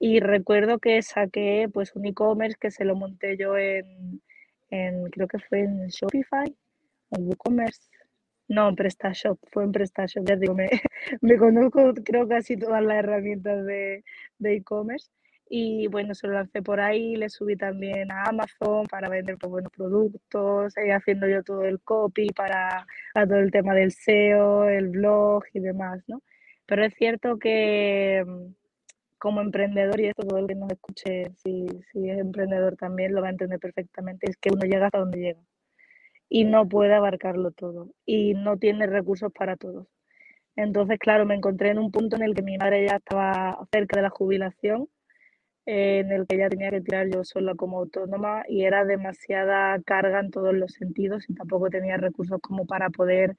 Y 0.00 0.20
recuerdo 0.20 0.78
que 0.78 1.02
saqué 1.02 1.68
pues 1.72 1.94
un 1.94 2.06
e-commerce 2.06 2.56
que 2.58 2.70
se 2.70 2.84
lo 2.84 2.96
monté 2.96 3.36
yo 3.36 3.56
en, 3.58 4.20
creo 5.10 5.28
que 5.28 5.38
fue 5.38 5.60
en 5.60 5.88
Shopify 5.88 6.56
o 7.10 7.20
WooCommerce. 7.20 7.82
No, 8.48 8.68
en 8.68 8.76
PrestaShop, 8.76 9.38
fue 9.52 9.64
en 9.64 9.72
PrestaShop, 9.72 10.26
ya 10.26 10.36
digo, 10.36 10.54
me, 10.54 10.70
me 11.20 11.36
conozco 11.38 11.94
creo 12.04 12.26
casi 12.26 12.56
todas 12.56 12.82
las 12.82 12.96
herramientas 12.98 13.64
de 13.64 14.02
e-commerce. 14.40 15.10
Y 15.52 15.88
bueno, 15.88 16.14
se 16.14 16.28
lo 16.28 16.34
lancé 16.34 16.62
por 16.62 16.80
ahí, 16.80 17.16
le 17.16 17.28
subí 17.28 17.56
también 17.56 18.12
a 18.12 18.24
Amazon 18.24 18.86
para 18.86 19.08
vender 19.08 19.36
pues, 19.38 19.50
buenos 19.50 19.72
productos, 19.72 20.74
y 20.78 20.90
haciendo 20.90 21.28
yo 21.28 21.42
todo 21.42 21.64
el 21.64 21.80
copy 21.80 22.28
para, 22.28 22.86
para, 23.12 23.26
todo 23.26 23.38
el 23.38 23.50
tema 23.50 23.74
del 23.74 23.92
SEO, 23.92 24.68
el 24.68 24.88
blog 24.90 25.44
y 25.52 25.60
demás, 25.60 26.02
¿no? 26.08 26.22
Pero 26.66 26.84
es 26.84 26.94
cierto 26.94 27.38
que, 27.38 28.24
como 29.18 29.40
emprendedor, 29.40 30.00
y 30.00 30.06
esto 30.06 30.22
todo 30.22 30.38
el 30.38 30.46
que 30.46 30.54
nos 30.54 30.70
escuche, 30.72 31.32
si, 31.42 31.66
si, 31.92 32.08
es 32.10 32.18
emprendedor 32.18 32.76
también 32.76 33.14
lo 33.14 33.22
va 33.22 33.28
a 33.28 33.30
entender 33.30 33.58
perfectamente, 33.58 34.30
es 34.30 34.36
que 34.36 34.50
uno 34.52 34.64
llega 34.66 34.86
hasta 34.86 34.98
donde 35.00 35.18
llega 35.20 35.40
y 36.28 36.44
no 36.44 36.68
puede 36.68 36.94
abarcarlo 36.94 37.50
todo 37.50 37.90
y 38.06 38.34
no 38.34 38.56
tiene 38.58 38.86
recursos 38.86 39.32
para 39.32 39.56
todos. 39.56 39.88
Entonces, 40.56 40.98
claro, 40.98 41.26
me 41.26 41.34
encontré 41.34 41.70
en 41.70 41.78
un 41.78 41.90
punto 41.90 42.16
en 42.16 42.22
el 42.22 42.34
que 42.34 42.42
mi 42.42 42.58
madre 42.58 42.86
ya 42.86 42.96
estaba 42.96 43.58
cerca 43.72 43.96
de 43.96 44.02
la 44.02 44.10
jubilación, 44.10 44.88
en 45.66 46.12
el 46.12 46.26
que 46.26 46.38
ya 46.38 46.48
tenía 46.48 46.70
que 46.70 46.80
tirar 46.80 47.08
yo 47.08 47.24
sola 47.24 47.54
como 47.54 47.78
autónoma 47.78 48.44
y 48.48 48.64
era 48.64 48.84
demasiada 48.84 49.80
carga 49.82 50.20
en 50.20 50.30
todos 50.30 50.54
los 50.54 50.72
sentidos 50.72 51.28
y 51.28 51.34
tampoco 51.34 51.70
tenía 51.70 51.96
recursos 51.96 52.40
como 52.40 52.66
para 52.66 52.90
poder 52.90 53.36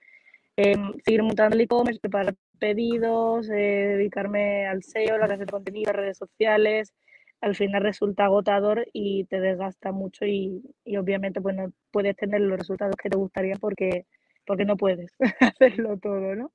eh, 0.57 0.75
seguir 1.03 1.23
montando 1.23 1.55
el 1.55 1.62
e-commerce, 1.62 1.99
preparar 1.99 2.36
pedidos, 2.60 3.49
eh, 3.49 3.53
dedicarme 3.97 4.67
al 4.67 4.84
SEO, 4.84 5.17
la 5.17 5.27
red 5.27 5.39
de 5.39 5.45
contenido, 5.47 5.93
redes 5.93 6.17
sociales, 6.17 6.93
al 7.41 7.55
final 7.55 7.81
resulta 7.84 8.25
agotador 8.25 8.88
y 8.93 9.25
te 9.25 9.39
desgasta 9.39 9.91
mucho 9.91 10.25
y, 10.25 10.62
obviamente 10.97 11.41
pues 11.41 11.55
no 11.55 11.71
puedes 11.91 12.15
tener 12.15 12.41
los 12.41 12.60
resultados 12.60 12.95
que 12.95 13.10
te 13.10 13.17
gustaría 13.17 13.55
porque, 13.55 14.05
porque 14.45 14.65
no 14.65 14.77
puedes 14.77 15.12
hacerlo 15.39 15.97
todo, 15.97 16.36
¿no? 16.36 16.51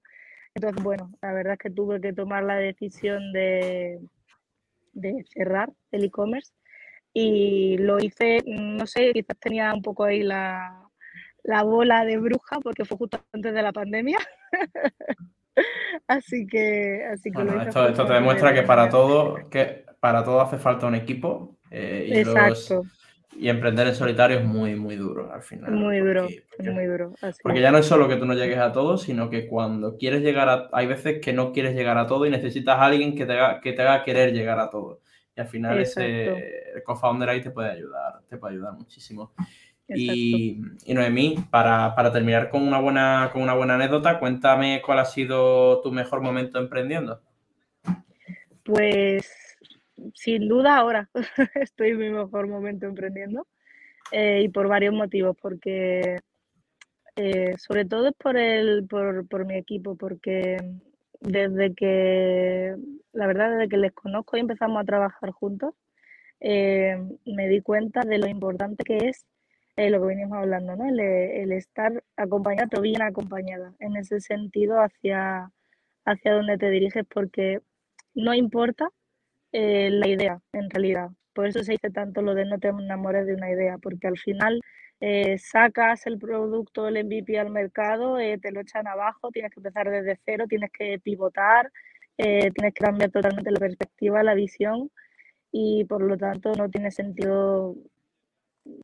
Entonces, 0.54 0.82
bueno, 0.82 1.12
la 1.20 1.32
verdad 1.34 1.54
es 1.54 1.58
que 1.58 1.70
tuve 1.70 2.00
que 2.00 2.12
tomar 2.14 2.44
la 2.44 2.56
decisión 2.56 3.32
de, 3.32 4.00
de 4.96 5.24
cerrar 5.28 5.72
el 5.92 6.04
e-commerce 6.04 6.52
y 7.12 7.78
lo 7.78 7.98
hice, 7.98 8.42
no 8.46 8.86
sé, 8.86 9.12
quizás 9.12 9.38
tenía 9.38 9.72
un 9.72 9.82
poco 9.82 10.04
ahí 10.04 10.22
la, 10.22 10.82
la 11.44 11.62
bola 11.62 12.04
de 12.04 12.18
bruja 12.18 12.58
porque 12.62 12.84
fue 12.84 12.98
justo 12.98 13.20
antes 13.32 13.54
de 13.54 13.62
la 13.62 13.72
pandemia. 13.72 14.18
así 16.08 16.46
que, 16.46 17.04
así 17.10 17.30
que 17.30 17.42
esto, 17.42 17.88
esto, 17.88 18.06
te 18.06 18.12
demuestra 18.12 18.52
que 18.52 18.62
para 18.62 18.88
todo, 18.88 19.48
que 19.48 19.84
para 20.00 20.24
todo 20.24 20.40
hace 20.40 20.58
falta 20.58 20.86
un 20.86 20.94
equipo 20.94 21.58
eh, 21.70 22.06
y, 22.08 22.18
Exacto. 22.18 22.82
Y 23.38 23.48
emprender 23.48 23.86
en 23.86 23.94
solitario 23.94 24.38
es 24.38 24.44
muy, 24.44 24.76
muy 24.76 24.96
duro 24.96 25.32
al 25.32 25.42
final. 25.42 25.72
Muy 25.72 25.98
duro, 25.98 26.28
muy 26.58 26.86
duro. 26.86 27.12
porque 27.42 27.60
ya 27.60 27.70
no 27.70 27.78
es 27.78 27.86
solo 27.86 28.08
que 28.08 28.16
tú 28.16 28.26
no 28.26 28.34
llegues 28.34 28.58
a 28.58 28.72
todo, 28.72 28.96
sino 28.98 29.30
que 29.30 29.46
cuando 29.46 29.96
quieres 29.96 30.22
llegar 30.22 30.48
a... 30.48 30.68
Hay 30.72 30.86
veces 30.86 31.20
que 31.20 31.32
no 31.32 31.52
quieres 31.52 31.74
llegar 31.74 31.98
a 31.98 32.06
todo 32.06 32.26
y 32.26 32.30
necesitas 32.30 32.76
a 32.78 32.86
alguien 32.86 33.14
que 33.14 33.26
te 33.26 33.32
haga, 33.32 33.60
que 33.60 33.72
te 33.72 33.82
haga 33.82 34.04
querer 34.04 34.32
llegar 34.32 34.58
a 34.58 34.70
todo. 34.70 35.00
Y 35.36 35.40
al 35.40 35.48
final 35.48 35.78
ese 35.78 36.82
co-founder 36.84 37.28
ahí 37.28 37.42
te 37.42 37.50
puede 37.50 37.70
ayudar, 37.70 38.20
te 38.28 38.38
puede 38.38 38.54
ayudar 38.54 38.72
muchísimo. 38.72 39.32
Y, 39.88 40.60
y, 40.84 40.94
Noemí, 40.94 41.36
para, 41.50 41.94
terminar 42.12 42.50
con 42.50 42.66
una, 42.66 42.80
buena, 42.80 43.30
con 43.32 43.42
una 43.42 43.54
buena 43.54 43.74
anécdota, 43.74 44.18
cuéntame 44.18 44.82
cuál 44.84 44.98
ha 44.98 45.04
sido 45.04 45.80
tu 45.82 45.92
mejor 45.92 46.22
momento 46.22 46.58
emprendiendo. 46.58 47.20
Pues 48.64 49.45
sin 50.14 50.48
duda 50.48 50.76
ahora 50.76 51.10
estoy 51.54 51.90
en 51.90 51.98
mi 51.98 52.10
mejor 52.10 52.48
momento 52.48 52.86
emprendiendo 52.86 53.46
eh, 54.12 54.42
y 54.44 54.48
por 54.48 54.68
varios 54.68 54.94
motivos, 54.94 55.36
porque 55.40 56.18
eh, 57.16 57.54
sobre 57.58 57.84
todo 57.84 58.08
es 58.08 58.14
por, 58.14 58.36
el, 58.36 58.86
por, 58.86 59.26
por 59.28 59.46
mi 59.46 59.56
equipo, 59.56 59.96
porque 59.96 60.58
desde 61.20 61.74
que, 61.74 62.76
la 63.12 63.26
verdad, 63.26 63.50
desde 63.52 63.68
que 63.68 63.78
les 63.78 63.92
conozco 63.92 64.36
y 64.36 64.40
empezamos 64.40 64.80
a 64.80 64.84
trabajar 64.84 65.30
juntos, 65.30 65.74
eh, 66.40 66.96
me 67.24 67.48
di 67.48 67.62
cuenta 67.62 68.02
de 68.02 68.18
lo 68.18 68.28
importante 68.28 68.84
que 68.84 69.08
es 69.08 69.26
lo 69.76 70.00
que 70.00 70.06
venimos 70.06 70.38
hablando, 70.38 70.76
¿no? 70.76 70.86
El, 70.86 71.52
estar 71.52 72.02
acompañada, 72.16 72.68
pero 72.70 72.82
bien 72.82 73.02
acompañada, 73.02 73.74
en 73.78 73.96
ese 73.96 74.20
sentido 74.20 74.80
hacia, 74.80 75.50
hacia 76.04 76.32
donde 76.32 76.56
te 76.58 76.70
diriges, 76.70 77.04
porque 77.12 77.60
no 78.14 78.32
importa 78.32 78.88
eh, 79.52 79.90
la 79.90 80.08
idea, 80.08 80.40
en 80.52 80.70
realidad. 80.70 81.10
Por 81.34 81.46
eso 81.46 81.62
se 81.62 81.72
dice 81.72 81.90
tanto 81.90 82.22
lo 82.22 82.34
de 82.34 82.44
no 82.46 82.58
te 82.58 82.68
enamores 82.68 83.26
de 83.26 83.34
una 83.34 83.50
idea, 83.50 83.78
porque 83.78 84.06
al 84.06 84.18
final 84.18 84.60
eh, 85.00 85.38
sacas 85.38 86.06
el 86.06 86.18
producto, 86.18 86.88
el 86.88 87.04
MVP 87.04 87.38
al 87.38 87.50
mercado, 87.50 88.18
eh, 88.18 88.38
te 88.38 88.52
lo 88.52 88.60
echan 88.60 88.86
abajo, 88.86 89.30
tienes 89.30 89.52
que 89.52 89.60
empezar 89.60 89.90
desde 89.90 90.18
cero, 90.24 90.46
tienes 90.48 90.70
que 90.72 90.98
pivotar, 90.98 91.70
tienes 92.16 92.54
que 92.74 92.84
cambiar 92.84 93.10
totalmente 93.10 93.50
la 93.50 93.60
perspectiva, 93.60 94.22
la 94.22 94.34
visión 94.34 94.90
y 95.52 95.84
por 95.84 96.02
lo 96.02 96.16
tanto 96.16 96.52
no 96.54 96.70
tiene 96.70 96.90
sentido 96.90 97.76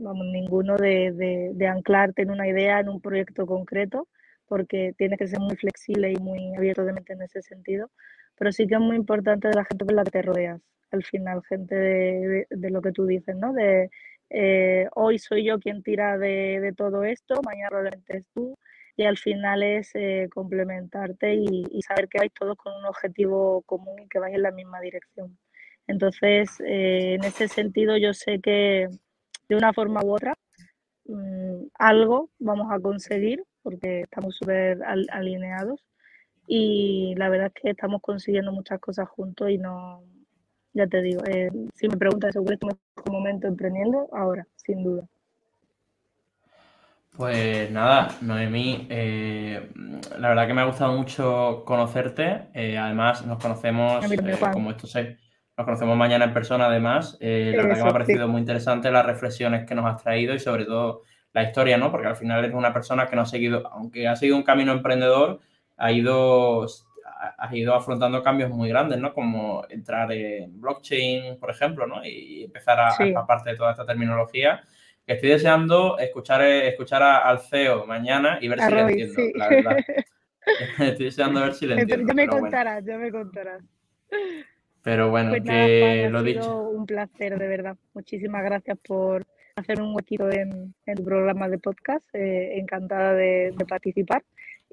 vamos, 0.01 0.27
ninguno 0.27 0.77
de, 0.77 1.53
de, 1.55 1.66
anclarte 1.66 2.22
en 2.22 2.31
una 2.31 2.48
idea, 2.48 2.81
en 2.81 2.88
un 2.88 3.01
proyecto 3.01 3.46
concreto, 3.46 4.09
porque 4.46 4.94
tienes 4.96 5.18
que 5.18 5.29
ser 5.29 5.40
muy 5.40 5.57
flexible 5.57 6.12
y 6.12 6.16
muy 6.16 6.55
abierto 6.57 6.85
de 6.85 6.92
mente 6.92 7.12
en 7.14 7.22
ese 7.22 7.42
sentido. 7.42 7.90
Pero 8.42 8.50
sí 8.50 8.66
que 8.66 8.74
es 8.74 8.81
muy 8.81 8.96
importante 8.96 9.48
la 9.55 9.64
gente 9.64 9.85
con 9.85 9.94
la 9.94 10.02
que 10.02 10.11
te 10.11 10.22
rodeas, 10.22 10.61
al 10.90 11.05
final, 11.05 11.42
gente 11.48 11.76
de, 11.76 12.46
de 12.50 12.70
lo 12.70 12.83
que 12.83 12.90
tú 12.90 13.07
dices, 13.07 13.37
¿no? 13.37 13.52
De 13.52 13.88
eh, 14.31 14.88
hoy 14.96 15.20
soy 15.20 15.44
yo 15.44 15.61
quien 15.61 15.85
tira 15.85 16.18
de, 16.18 16.74
todo 16.76 17.05
esto, 17.05 17.40
mañana 17.44 17.68
probablemente 17.68 18.16
es 18.16 18.24
tú, 18.35 18.59
y 18.96 19.05
al 19.05 19.16
final 19.16 19.62
es 19.62 19.92
eh, 19.94 20.28
complementarte 20.35 21.37
y, 21.37 21.83
saber 21.83 22.09
que 22.09 22.18
vais 22.18 22.33
todos 22.37 22.57
con 22.57 22.74
un 22.74 22.85
objetivo 22.87 23.62
común 23.62 24.00
y 24.02 24.09
que 24.09 24.18
vais 24.18 24.35
en 24.35 24.42
la 24.42 24.50
misma 24.50 24.81
dirección. 24.81 25.38
Entonces, 25.87 26.59
eh, 26.66 27.14
en 27.14 27.22
ese 27.22 27.46
sentido, 27.46 27.96
yo 27.96 28.12
sé 28.12 28.40
que 28.40 28.88
de 29.48 29.55
una 29.55 29.72
forma 29.72 30.00
u 30.02 30.14
otra, 30.14 30.37
mm, 31.05 31.66
algo 31.74 32.28
vamos 32.40 32.72
a 32.72 32.81
conseguir 32.81 33.44
porque 33.62 34.00
estamos 34.00 34.35
súper 34.35 34.78
alineados 34.83 35.81
y 36.54 37.14
la 37.16 37.30
verdad 37.30 37.46
es 37.46 37.62
que 37.62 37.70
estamos 37.70 38.02
consiguiendo 38.02 38.52
muchas 38.52 38.78
cosas 38.78 39.08
juntos 39.08 39.48
y 39.48 39.56
no, 39.56 40.04
ya 40.74 40.86
te 40.86 41.00
digo, 41.00 41.22
eh, 41.24 41.50
si 41.72 41.88
me 41.88 41.96
preguntas 41.96 42.34
sobre 42.34 42.56
este 42.56 42.66
momento 43.10 43.46
emprendiendo, 43.46 44.06
ahora, 44.12 44.46
sin 44.56 44.84
duda. 44.84 45.02
Pues 47.16 47.70
nada, 47.70 48.08
Noemí, 48.20 48.86
eh, 48.90 49.70
la 50.18 50.28
verdad 50.28 50.46
que 50.46 50.52
me 50.52 50.60
ha 50.60 50.66
gustado 50.66 50.92
mucho 50.92 51.62
conocerte. 51.64 52.48
Eh, 52.52 52.76
además, 52.76 53.24
nos 53.24 53.38
conocemos, 53.38 54.04
como 54.52 54.72
esto 54.72 54.86
sé, 54.86 55.16
nos 55.56 55.64
conocemos 55.64 55.96
mañana 55.96 56.26
en 56.26 56.34
persona, 56.34 56.66
además. 56.66 57.16
Eh, 57.22 57.54
la 57.56 57.62
verdad 57.62 57.76
que 57.78 57.82
me 57.84 57.88
ha 57.88 57.92
parecido 57.94 58.28
muy 58.28 58.40
interesante 58.40 58.90
las 58.90 59.06
reflexiones 59.06 59.64
que 59.64 59.74
nos 59.74 59.86
has 59.86 60.02
traído 60.02 60.34
y 60.34 60.38
sobre 60.38 60.66
todo 60.66 61.00
la 61.32 61.44
historia, 61.44 61.78
¿no? 61.78 61.90
Porque 61.90 62.08
al 62.08 62.16
final 62.16 62.40
eres 62.40 62.54
una 62.54 62.74
persona 62.74 63.06
que 63.06 63.16
no 63.16 63.22
ha 63.22 63.26
seguido, 63.26 63.66
aunque 63.72 64.06
ha 64.06 64.16
seguido 64.16 64.36
un 64.36 64.42
camino 64.42 64.72
emprendedor, 64.72 65.40
ha 65.82 65.90
ido, 65.90 66.66
ha 67.38 67.56
ido 67.56 67.74
afrontando 67.74 68.22
cambios 68.22 68.50
muy 68.50 68.68
grandes, 68.68 69.00
¿no? 69.00 69.12
Como 69.12 69.64
entrar 69.68 70.12
en 70.12 70.60
blockchain, 70.60 71.38
por 71.40 71.50
ejemplo, 71.50 71.86
¿no? 71.86 72.04
Y 72.04 72.44
empezar 72.44 72.78
a, 72.78 72.90
a 72.90 73.26
parte 73.26 73.50
de 73.50 73.56
toda 73.56 73.72
esta 73.72 73.84
terminología. 73.84 74.62
Estoy 75.04 75.30
deseando 75.30 75.98
escuchar, 75.98 76.42
escuchar 76.42 77.02
al 77.02 77.40
CEO 77.40 77.84
mañana 77.86 78.38
y 78.40 78.46
ver 78.46 78.60
si 78.60 78.70
le 78.70 78.80
entiendo, 78.80 79.22
la 79.34 79.48
verdad. 79.48 79.76
Estoy 80.78 81.06
deseando 81.06 81.40
ver 81.40 81.54
si 81.54 81.66
le 81.66 81.80
entiendo. 81.80 82.06
Ya 82.06 82.14
me 82.14 82.28
contarás, 82.28 82.84
ya 82.84 82.98
me 82.98 83.10
contarás. 83.10 83.62
Pero 84.82 85.10
bueno, 85.10 85.30
pues 85.30 85.42
que 85.42 86.08
lo 86.10 86.22
dicho. 86.22 86.68
Un 86.68 86.86
placer, 86.86 87.38
de 87.38 87.48
verdad. 87.48 87.76
Muchísimas 87.94 88.44
gracias 88.44 88.78
por 88.86 89.26
hacer 89.56 89.82
un 89.82 89.94
huequito 89.94 90.30
en, 90.30 90.74
tu 90.94 91.04
programa 91.04 91.48
de 91.48 91.58
podcast. 91.58 92.04
Eh, 92.12 92.58
encantada 92.58 93.14
de, 93.14 93.52
participar. 93.68 94.22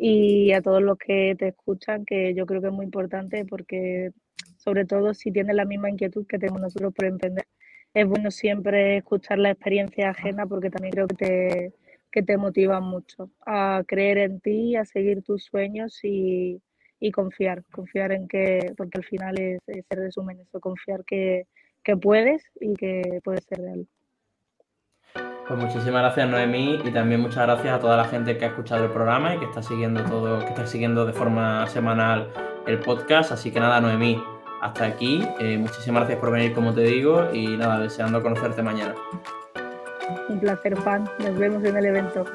Y 0.02 0.54
a 0.54 0.62
todos 0.62 0.82
los 0.82 0.98
que 0.98 1.36
te 1.38 1.50
escuchan, 1.50 2.06
que 2.06 2.34
yo 2.34 2.46
creo 2.46 2.62
que 2.62 2.68
es 2.68 2.74
muy 2.74 2.86
importante 2.86 3.44
porque, 3.46 4.12
sobre 4.58 4.86
todo, 4.86 5.14
si 5.14 5.30
tienes 5.32 5.56
la 5.58 5.66
misma 5.66 5.90
inquietud 5.90 6.26
que 6.26 6.40
tenemos 6.40 6.62
nosotros 6.62 6.94
por 6.94 7.06
emprender, 7.06 7.46
es 7.94 8.08
bueno 8.08 8.32
siempre 8.32 8.98
escuchar 8.98 9.40
la 9.40 9.52
experiencia 9.52 10.12
ajena 10.12 10.46
porque 10.48 10.70
también 10.70 10.94
creo 10.94 11.08
que 11.08 11.16
te, 11.16 11.74
que 12.12 12.24
te 12.24 12.38
motiva 12.38 12.80
mucho 12.80 13.32
a 13.46 13.84
creer 13.88 14.20
en 14.20 14.40
ti, 14.40 14.78
a 14.78 14.86
seguir 14.86 15.22
tus 15.22 15.44
sueños 15.44 16.00
y, 16.04 16.62
y 17.00 17.12
confiar, 17.12 17.66
confiar 17.72 18.14
en 18.14 18.28
que, 18.30 18.74
porque 18.78 19.00
al 19.00 19.06
final 19.06 19.38
es, 19.40 19.60
se 19.66 19.96
resumen 19.96 20.40
eso, 20.40 20.62
confiar 20.62 21.04
que, 21.06 21.48
que, 21.84 21.98
puedes 21.98 22.44
y 22.62 22.74
que 22.76 23.20
puedes 23.24 23.44
ser 23.46 23.60
real. 23.60 23.88
Pues 25.50 25.60
muchísimas 25.60 26.04
gracias 26.04 26.30
Noemí 26.30 26.80
y 26.86 26.92
también 26.92 27.22
muchas 27.22 27.48
gracias 27.48 27.74
a 27.74 27.80
toda 27.80 27.98
la 27.98 28.06
gente 28.06 28.38
que 28.38 28.46
ha 28.46 28.50
escuchado 28.50 28.86
el 28.86 28.92
programa 28.92 29.34
y 29.34 29.40
que 29.40 29.46
está 29.46 29.64
siguiendo 29.64 30.04
todo, 30.04 30.38
que 30.42 30.50
está 30.50 30.68
siguiendo 30.68 31.08
de 31.08 31.12
forma 31.12 31.66
semanal 31.66 32.32
el 32.68 32.78
podcast. 32.78 33.32
Así 33.32 33.50
que 33.50 33.60
nada, 33.60 33.82
Noemí, 33.82 34.24
hasta 34.62 34.86
aquí. 34.86 35.28
Eh, 35.40 35.58
muchísimas 35.58 36.02
gracias 36.02 36.20
por 36.20 36.30
venir, 36.30 36.54
como 36.54 36.72
te 36.72 36.82
digo, 36.82 37.30
y 37.34 37.58
nada, 37.58 37.80
deseando 37.80 38.22
conocerte 38.22 38.62
mañana. 38.62 38.94
Un 40.30 40.40
placer, 40.40 40.76
Juan. 40.76 41.10
Nos 41.18 41.36
vemos 41.36 41.64
en 41.64 41.78
el 41.78 41.86
evento. 41.88 42.26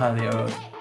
Adiós. 0.00 0.71